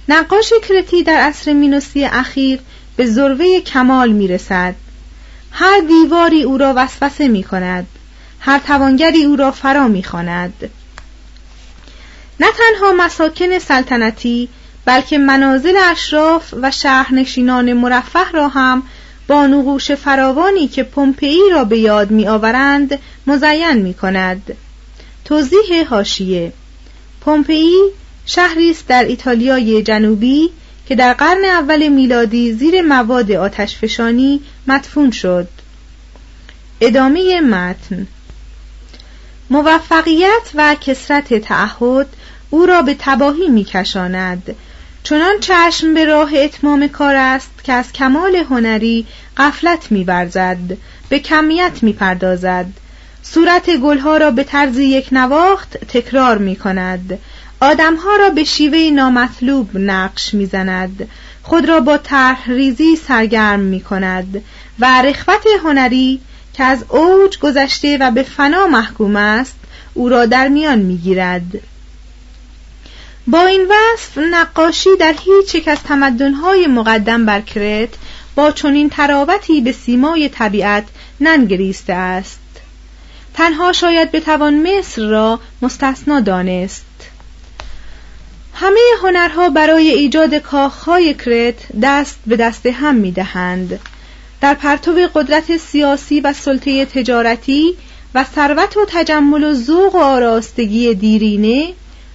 نقاش 0.08 0.52
کرتی 0.68 1.02
در 1.02 1.16
عصر 1.16 1.52
مینوسی 1.52 2.04
اخیر 2.04 2.60
به 2.96 3.06
ذروه 3.06 3.60
کمال 3.60 4.12
می 4.12 4.28
رسد 4.28 4.74
هر 5.52 5.80
دیواری 5.80 6.42
او 6.42 6.58
را 6.58 6.72
وسوسه 6.76 7.28
می 7.28 7.42
کند 7.42 7.86
هر 8.40 8.58
توانگری 8.58 9.24
او 9.24 9.36
را 9.36 9.50
فرا 9.50 9.88
می 9.88 10.02
خاند. 10.02 10.70
نه 12.40 12.46
تنها 12.58 12.92
مساکن 12.92 13.58
سلطنتی 13.58 14.48
بلکه 14.84 15.18
منازل 15.18 15.76
اشراف 15.90 16.54
و 16.62 16.70
شهرنشینان 16.70 17.72
مرفه 17.72 18.30
را 18.32 18.48
هم 18.48 18.82
با 19.28 19.46
نقوش 19.46 19.92
فراوانی 19.92 20.68
که 20.68 20.82
پومپئی 20.82 21.40
را 21.52 21.64
به 21.64 21.78
یاد 21.78 22.10
می 22.10 22.28
آورند 22.28 22.98
مزین 23.26 23.72
می 23.72 23.94
کند 23.94 24.56
توضیح 25.24 25.88
هاشیه 25.90 26.52
پومپئی 27.20 27.76
شهری 28.26 28.70
است 28.70 28.88
در 28.88 29.04
ایتالیای 29.04 29.82
جنوبی 29.82 30.50
که 30.86 30.94
در 30.94 31.12
قرن 31.12 31.44
اول 31.44 31.88
میلادی 31.88 32.52
زیر 32.52 32.82
مواد 32.82 33.32
آتشفشانی 33.32 34.40
مدفون 34.66 35.10
شد. 35.10 35.48
ادامه 36.80 37.40
متن. 37.40 38.06
موفقیت 39.50 40.50
و 40.54 40.76
کسرت 40.80 41.34
تعهد 41.34 42.06
او 42.50 42.66
را 42.66 42.82
به 42.82 42.96
تباهی 42.98 43.48
میکشاند. 43.48 44.56
چنان 45.02 45.40
چشم 45.40 45.94
به 45.94 46.04
راه 46.04 46.30
اتمام 46.34 46.88
کار 46.88 47.16
است 47.16 47.50
که 47.64 47.72
از 47.72 47.92
کمال 47.92 48.36
هنری 48.36 49.06
قفلت 49.36 49.92
میورزد 49.92 50.76
به 51.08 51.18
کمیت 51.18 51.82
می‌پردازد. 51.82 52.66
صورت 53.22 53.76
گلها 53.76 54.16
را 54.16 54.30
به 54.30 54.44
طرز 54.44 54.78
یک 54.78 55.08
نواخت 55.12 55.76
تکرار 55.76 56.38
می 56.38 56.56
کند 56.56 57.18
آدمها 57.60 58.16
را 58.16 58.30
به 58.30 58.44
شیوه 58.44 58.90
نامطلوب 58.94 59.70
نقش 59.74 60.34
می‌زند. 60.34 61.08
خود 61.42 61.68
را 61.68 61.80
با 61.80 61.98
طرحریزی 61.98 62.96
سرگرم 62.96 63.60
می 63.60 63.80
کند 63.80 64.42
و 64.78 65.02
رخوت 65.02 65.46
هنری 65.64 66.20
که 66.54 66.64
از 66.64 66.84
اوج 66.88 67.38
گذشته 67.38 67.98
و 68.00 68.10
به 68.10 68.22
فنا 68.22 68.66
محکوم 68.66 69.16
است 69.16 69.56
او 69.94 70.08
را 70.08 70.26
در 70.26 70.48
میان 70.48 70.78
می‌گیرد. 70.78 71.42
با 73.26 73.46
این 73.46 73.68
وصف 73.70 74.18
نقاشی 74.18 74.90
در 75.00 75.14
هیچ 75.24 75.54
یک 75.54 75.68
از 75.68 75.82
تمدنهای 75.82 76.66
مقدم 76.66 77.26
بر 77.26 77.40
کرت 77.40 77.88
با 78.34 78.50
چنین 78.50 78.90
تراوتی 78.90 79.60
به 79.60 79.72
سیمای 79.72 80.28
طبیعت 80.28 80.84
ننگریسته 81.20 81.92
است. 81.92 82.40
تنها 83.34 83.72
شاید 83.72 84.10
بتوان 84.10 84.68
مصر 84.68 85.02
را 85.02 85.40
مستثنا 85.62 86.20
دانست. 86.20 86.84
همه 88.54 88.80
هنرها 89.02 89.48
برای 89.48 89.90
ایجاد 89.90 90.34
کاخهای 90.34 91.14
کرت 91.14 91.54
دست 91.82 92.18
به 92.26 92.36
دست 92.36 92.66
هم 92.66 92.94
می‌دهند. 92.94 93.80
در 94.42 94.54
پرتو 94.54 94.92
قدرت 95.14 95.56
سیاسی 95.56 96.20
و 96.20 96.32
سلطه 96.32 96.84
تجارتی 96.84 97.74
و 98.14 98.24
ثروت 98.24 98.76
و 98.76 98.80
تجمل 98.88 99.44
و 99.44 99.54
ذوق 99.54 99.94
و 99.94 99.98
آراستگی 99.98 100.94
دیرینه 100.94 101.72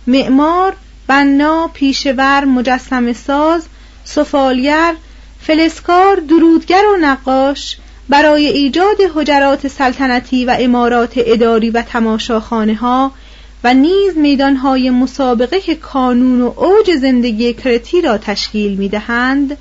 معمار 0.08 0.76
بنا 1.08 1.68
پیشور 1.74 2.46
مجسم 2.46 3.14
ساز 3.14 3.66
سفالگر 4.04 4.94
فلسکار 5.42 6.16
درودگر 6.16 6.84
و 6.94 6.98
نقاش 7.02 7.78
برای 8.10 8.46
ایجاد 8.46 8.98
حجرات 9.16 9.68
سلطنتی 9.68 10.46
و 10.46 10.56
امارات 10.60 11.14
اداری 11.16 11.70
و 11.70 11.82
تماشاخانه 11.82 12.76
ها 12.76 13.12
و 13.64 13.74
نیز 13.74 14.18
میدانهای 14.18 14.90
مسابقه 14.90 15.62
که 15.62 15.76
کانون 15.76 16.42
و 16.42 16.54
اوج 16.56 16.96
زندگی 16.96 17.54
کرتی 17.54 18.02
را 18.02 18.18
تشکیل 18.18 18.78
می 18.78 18.90
دهند 18.90 19.58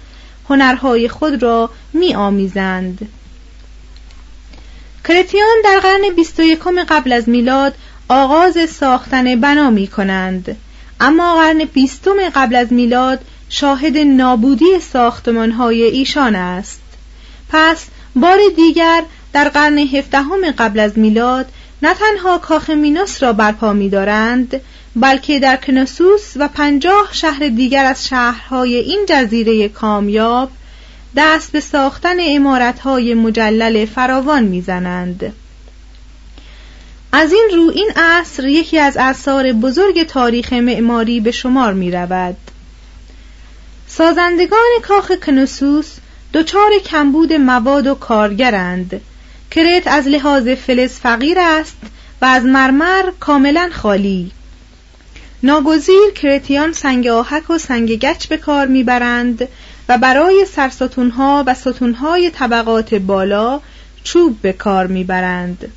هنرهای 0.49 1.09
خود 1.09 1.43
را 1.43 1.71
می 1.93 2.15
آمیزند. 2.15 3.09
کرتیان 5.09 5.57
در 5.65 5.81
قرن 5.81 6.15
21 6.17 6.61
قبل 6.89 7.13
از 7.13 7.29
میلاد 7.29 7.75
آغاز 8.09 8.71
ساختن 8.71 9.41
بنا 9.41 9.71
می 9.71 9.87
کنند 9.87 10.57
اما 11.01 11.35
قرن 11.35 11.65
بیستم 11.65 12.31
قبل 12.35 12.57
از 12.57 12.73
میلاد 12.73 13.21
شاهد 13.49 13.97
نابودی 13.97 14.81
ساختمان 14.81 15.51
های 15.51 15.83
ایشان 15.83 16.37
است 16.37 16.83
پس 17.49 17.87
بار 18.17 18.39
دیگر 18.57 19.03
در 19.33 19.49
قرن 19.49 19.79
هفدهم 19.79 20.51
قبل 20.59 20.81
از 20.81 20.99
میلاد 20.99 21.47
نه 21.83 21.95
تنها 21.95 22.39
کاخ 22.39 22.71
مینوس 22.71 23.23
را 23.23 23.33
برپا 23.33 23.73
می 23.73 23.91
دارند 23.91 24.61
بلکه 24.97 25.41
در 25.41 25.57
کنوسوس 25.57 26.33
و 26.37 26.49
پنجاه 26.49 27.09
شهر 27.13 27.49
دیگر 27.49 27.85
از 27.85 28.09
شهرهای 28.09 28.77
این 28.77 29.07
جزیره 29.09 29.69
کامیاب 29.69 30.51
دست 31.17 31.53
به 31.53 31.61
ساختن 31.61 32.17
امارتهای 32.21 33.15
مجلل 33.15 33.85
فراوان 33.85 34.45
می‌زنند. 34.45 35.33
از 37.13 37.33
این 37.33 37.49
رو 37.55 37.73
این 37.75 37.91
عصر 37.97 38.45
یکی 38.45 38.79
از 38.79 38.97
اثار 38.97 39.53
بزرگ 39.53 40.03
تاریخ 40.03 40.53
معماری 40.53 41.21
به 41.21 41.31
شمار 41.31 41.73
می 41.73 41.91
رود. 41.91 42.37
سازندگان 43.87 44.71
کاخ 44.83 45.13
کنوسوس 45.27 45.97
دچار 46.35 46.71
کمبود 46.85 47.33
مواد 47.33 47.87
و 47.87 47.95
کارگرند 47.95 49.01
کرت 49.51 49.87
از 49.87 50.07
لحاظ 50.09 50.49
فلز 50.49 50.93
فقیر 50.93 51.39
است 51.41 51.77
و 52.23 52.25
از 52.25 52.45
مرمر 52.45 53.11
کاملا 53.21 53.71
خالی 53.73 54.31
ناگزیر 55.43 56.11
کرتیان 56.15 56.73
سنگ 56.73 57.07
آهک 57.07 57.51
و 57.51 57.59
سنگ 57.59 57.99
گچ 57.99 58.27
به 58.27 58.37
کار 58.37 58.67
می‌برند 58.67 59.49
و 59.89 59.99
برای 59.99 60.47
سرستونها 60.53 61.45
و 61.47 61.55
ستونهای 61.55 62.31
طبقات 62.31 62.95
بالا 62.95 63.61
چوب 64.05 64.43
به 64.43 64.53
کار 64.53 64.87
می‌برند. 64.87 65.73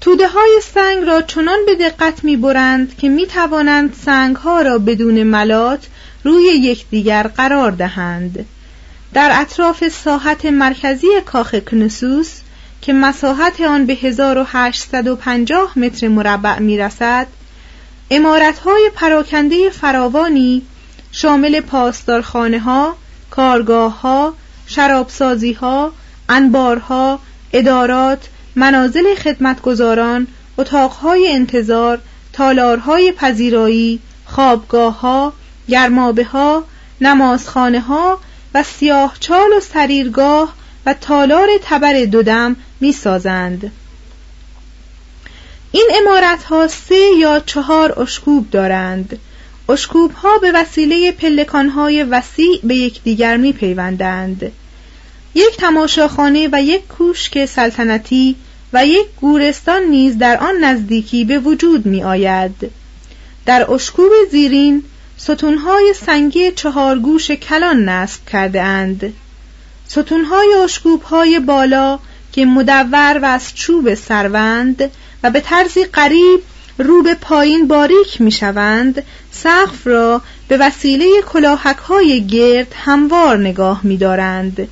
توده 0.00 0.28
های 0.28 0.60
سنگ 0.74 1.04
را 1.04 1.22
چنان 1.22 1.58
به 1.66 1.74
دقت 1.74 2.24
می‌برند 2.24 2.96
که 2.98 3.08
می‌توانند 3.08 3.94
سنگ 4.04 4.36
ها 4.36 4.62
را 4.62 4.78
بدون 4.78 5.22
ملات 5.22 5.86
روی 6.24 6.44
یکدیگر 6.44 7.22
قرار 7.22 7.70
دهند. 7.70 8.44
در 9.14 9.30
اطراف 9.40 9.88
ساحت 9.88 10.46
مرکزی 10.46 11.08
کاخ 11.26 11.54
کنسوس 11.54 12.40
که 12.82 12.92
مساحت 12.92 13.60
آن 13.60 13.86
به 13.86 13.92
1850 13.92 15.78
متر 15.78 16.08
مربع 16.08 16.58
می‌رسد 16.58 17.26
های 18.64 18.90
پراکنده 18.94 19.70
فراوانی 19.70 20.62
شامل 21.12 21.60
پاسدارخانه 21.60 22.58
ها، 22.58 22.96
کارگاه 23.30 24.00
ها، 24.00 24.34
شرابسازی 24.66 25.52
ها، 25.52 25.92
انبارها، 26.28 27.20
ادارات، 27.52 28.28
منازل 28.56 29.14
خدمتگزاران، 29.14 30.26
اتاقهای 30.58 31.32
انتظار، 31.32 32.00
تالارهای 32.32 33.12
پذیرایی، 33.12 34.00
خوابگاه 34.26 35.00
ها، 35.00 35.32
گرمابه 35.68 36.24
ها، 36.24 36.64
نمازخانه 37.00 37.80
ها 37.80 38.20
و 38.54 38.62
سیاه 38.62 39.16
چال 39.20 39.50
و 39.56 39.60
سریرگاه 39.60 40.54
و 40.86 40.94
تالار 40.94 41.48
تبر 41.62 42.04
دودم 42.04 42.56
می 42.80 42.92
سازند. 42.92 43.72
این 45.74 45.90
امارت 45.94 46.44
ها 46.44 46.68
سه 46.68 47.10
یا 47.18 47.40
چهار 47.40 48.00
اشکوب 48.00 48.50
دارند. 48.50 49.18
اشکوب 49.68 50.12
ها 50.12 50.38
به 50.38 50.52
وسیله 50.52 51.12
پلکان 51.12 51.68
های 51.68 52.02
وسیع 52.02 52.60
به 52.62 52.74
یکدیگر 52.74 53.36
می 53.36 53.52
پیوندند 53.52 54.52
یک 55.34 55.56
تماشاخانه 55.56 56.48
و 56.52 56.62
یک 56.62 56.88
کوشک 56.88 57.44
سلطنتی 57.44 58.36
و 58.72 58.86
یک 58.86 59.06
گورستان 59.20 59.82
نیز 59.82 60.18
در 60.18 60.36
آن 60.36 60.64
نزدیکی 60.64 61.24
به 61.24 61.38
وجود 61.38 61.86
می 61.86 62.02
آید 62.02 62.70
در 63.46 63.72
اشکوب 63.72 64.10
زیرین 64.30 64.84
ستونهای 65.16 65.94
سنگی 66.06 66.50
چهارگوش 66.50 67.30
کلان 67.30 67.88
نصب 67.88 68.26
کرده 68.26 68.62
اند 68.62 69.12
ستونهای 69.88 70.54
اشکوبهای 70.64 71.40
بالا 71.40 71.98
که 72.32 72.46
مدور 72.46 73.18
و 73.22 73.24
از 73.24 73.54
چوب 73.54 73.94
سروند 73.94 74.90
و 75.24 75.30
به 75.30 75.40
طرزی 75.40 75.84
قریب 75.84 76.40
رو 76.78 77.02
به 77.02 77.14
پایین 77.14 77.68
باریک 77.68 78.20
می 78.20 78.30
شوند 78.30 79.02
سقف 79.30 79.86
را 79.86 80.22
به 80.48 80.56
وسیله 80.56 81.06
کلاهک 81.26 81.76
های 81.76 82.26
گرد 82.26 82.74
هموار 82.84 83.38
نگاه 83.38 83.80
می 83.82 83.96
دارند 83.96 84.68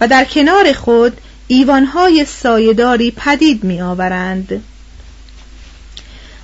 و 0.00 0.08
در 0.08 0.24
کنار 0.24 0.72
خود 0.72 1.16
ایوانهای 1.48 2.24
سایداری 2.24 3.10
پدید 3.10 3.64
می 3.64 3.80
آورند 3.80 4.64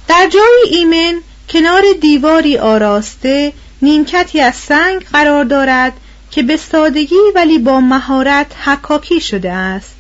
در 0.09 0.29
جای 0.33 0.77
ایمن 0.77 1.21
کنار 1.49 1.83
دیواری 2.01 2.59
آراسته 2.59 3.53
نیمکتی 3.83 4.41
از 4.41 4.55
سنگ 4.55 5.05
قرار 5.13 5.45
دارد 5.45 5.93
که 6.31 6.43
به 6.43 6.57
سادگی 6.57 7.17
ولی 7.35 7.59
با 7.59 7.81
مهارت 7.81 8.47
حکاکی 8.65 9.21
شده 9.21 9.53
است. 9.53 9.98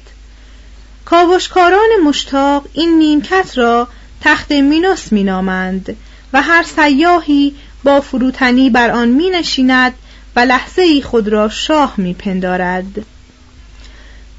کاوشکاران 1.10 1.88
مشتاق 2.04 2.66
این 2.72 2.98
نیمکت 2.98 3.58
را 3.58 3.88
تخت 4.20 4.52
مینوس 4.52 5.12
مینامند 5.12 5.96
و 6.32 6.42
هر 6.42 6.62
سیاهی 6.62 7.54
با 7.84 8.00
فروتنی 8.00 8.70
بر 8.70 8.90
آن 8.90 9.08
می 9.08 9.30
نشیند 9.30 9.94
و 10.36 10.40
لحظه 10.40 10.82
ای 10.82 11.02
خود 11.02 11.28
را 11.28 11.48
شاه 11.48 11.94
می 11.96 12.14
پندارد. 12.14 13.04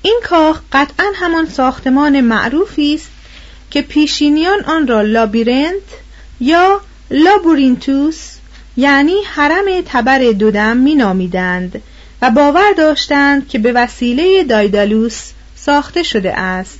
این 0.01 0.19
کاخ 0.23 0.61
قطعا 0.71 1.05
همان 1.15 1.45
ساختمان 1.45 2.21
معروفی 2.21 2.93
است 2.93 3.11
که 3.71 3.81
پیشینیان 3.81 4.63
آن 4.65 4.87
را 4.87 5.01
لابیرنت 5.01 5.89
یا 6.39 6.81
لابورینتوس 7.11 8.35
یعنی 8.77 9.15
حرم 9.25 9.65
تبر 9.85 10.31
دودم 10.31 10.77
می 10.77 10.95
نامیدند 10.95 11.81
و 12.21 12.31
باور 12.31 12.73
داشتند 12.77 13.47
که 13.47 13.59
به 13.59 13.71
وسیله 13.71 14.43
دایدالوس 14.43 15.31
ساخته 15.69 16.03
شده 16.03 16.39
است. 16.39 16.79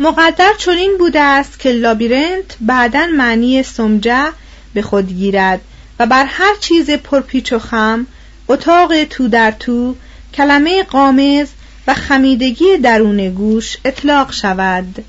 مقدر 0.00 0.52
چنین 0.58 0.96
بوده 0.98 1.20
است 1.20 1.58
که 1.58 1.72
لابیرنت 1.72 2.56
بعدا 2.60 3.06
معنی 3.16 3.62
سمجه 3.62 4.28
به 4.74 4.82
خود 4.82 5.08
گیرد 5.08 5.60
و 5.98 6.06
بر 6.06 6.24
هر 6.24 6.54
چیز 6.60 6.90
پرپیچ 6.90 7.52
و 7.52 7.58
خم 7.58 8.06
اتاق 8.48 9.04
تو 9.04 9.28
در 9.28 9.50
تو 9.50 9.96
کلمه 10.34 10.82
قامز 10.82 11.48
و 11.86 11.94
خمیدگی 11.94 12.76
درون 12.76 13.30
گوش 13.30 13.76
اطلاق 13.84 14.32
شود. 14.32 15.04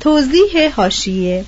توضیح 0.00 0.74
هاشیه 0.76 1.44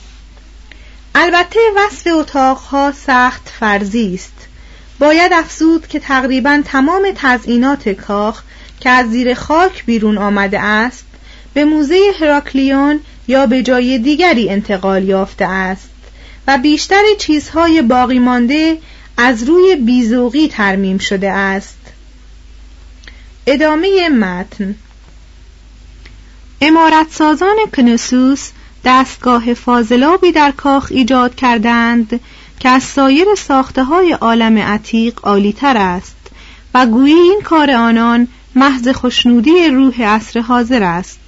البته 1.15 1.61
وصف 1.77 2.07
اتاقها 2.07 2.93
سخت 2.93 3.53
فرضی 3.61 4.15
است. 4.15 4.47
باید 4.99 5.33
افزود 5.33 5.87
که 5.87 6.01
تقریبا 6.01 6.63
تمام 6.65 7.03
تزئینات 7.15 7.89
کاخ 7.89 8.43
که 8.81 8.91
از 8.91 9.11
زیر 9.11 9.35
خاک 9.35 9.85
بیرون 9.85 10.19
آمده 10.19 10.61
است 10.61 11.05
به 11.55 11.65
موزه 11.65 12.13
هراکلیون 12.21 13.01
یا 13.29 13.47
به 13.47 13.63
جای 13.63 13.99
دیگری 13.99 14.49
انتقال 14.49 15.05
یافته 15.05 15.45
است 15.45 15.91
و 16.47 16.59
بیشتر 16.59 17.03
چیزهای 17.19 17.83
باقی 17.83 18.19
مانده 18.19 18.79
از 19.17 19.43
روی 19.43 19.77
بیزوقی 19.77 20.49
ترمیم 20.49 20.99
شده 20.99 21.31
است. 21.31 21.79
ادامه 23.47 24.09
متن. 24.09 24.75
امارت 26.61 27.07
سازان 27.11 27.57
کنسوس 27.77 28.51
دستگاه 28.85 29.55
فاضلابی 29.55 30.33
در 30.33 30.51
کاخ 30.51 30.87
ایجاد 30.91 31.35
کردند 31.35 32.21
که 32.59 32.69
از 32.69 32.83
سایر 32.83 33.27
ساخته 33.39 33.85
های 33.85 34.13
عالم 34.13 34.59
عتیق 34.59 35.21
عالیتر 35.23 35.77
است 35.77 36.17
و 36.75 36.87
گویی 36.87 37.15
این 37.15 37.41
کار 37.45 37.71
آنان 37.71 38.29
محض 38.55 38.89
خوشنودی 38.89 39.69
روح 39.69 40.03
عصر 40.03 40.41
حاضر 40.41 40.83
است. 40.83 41.20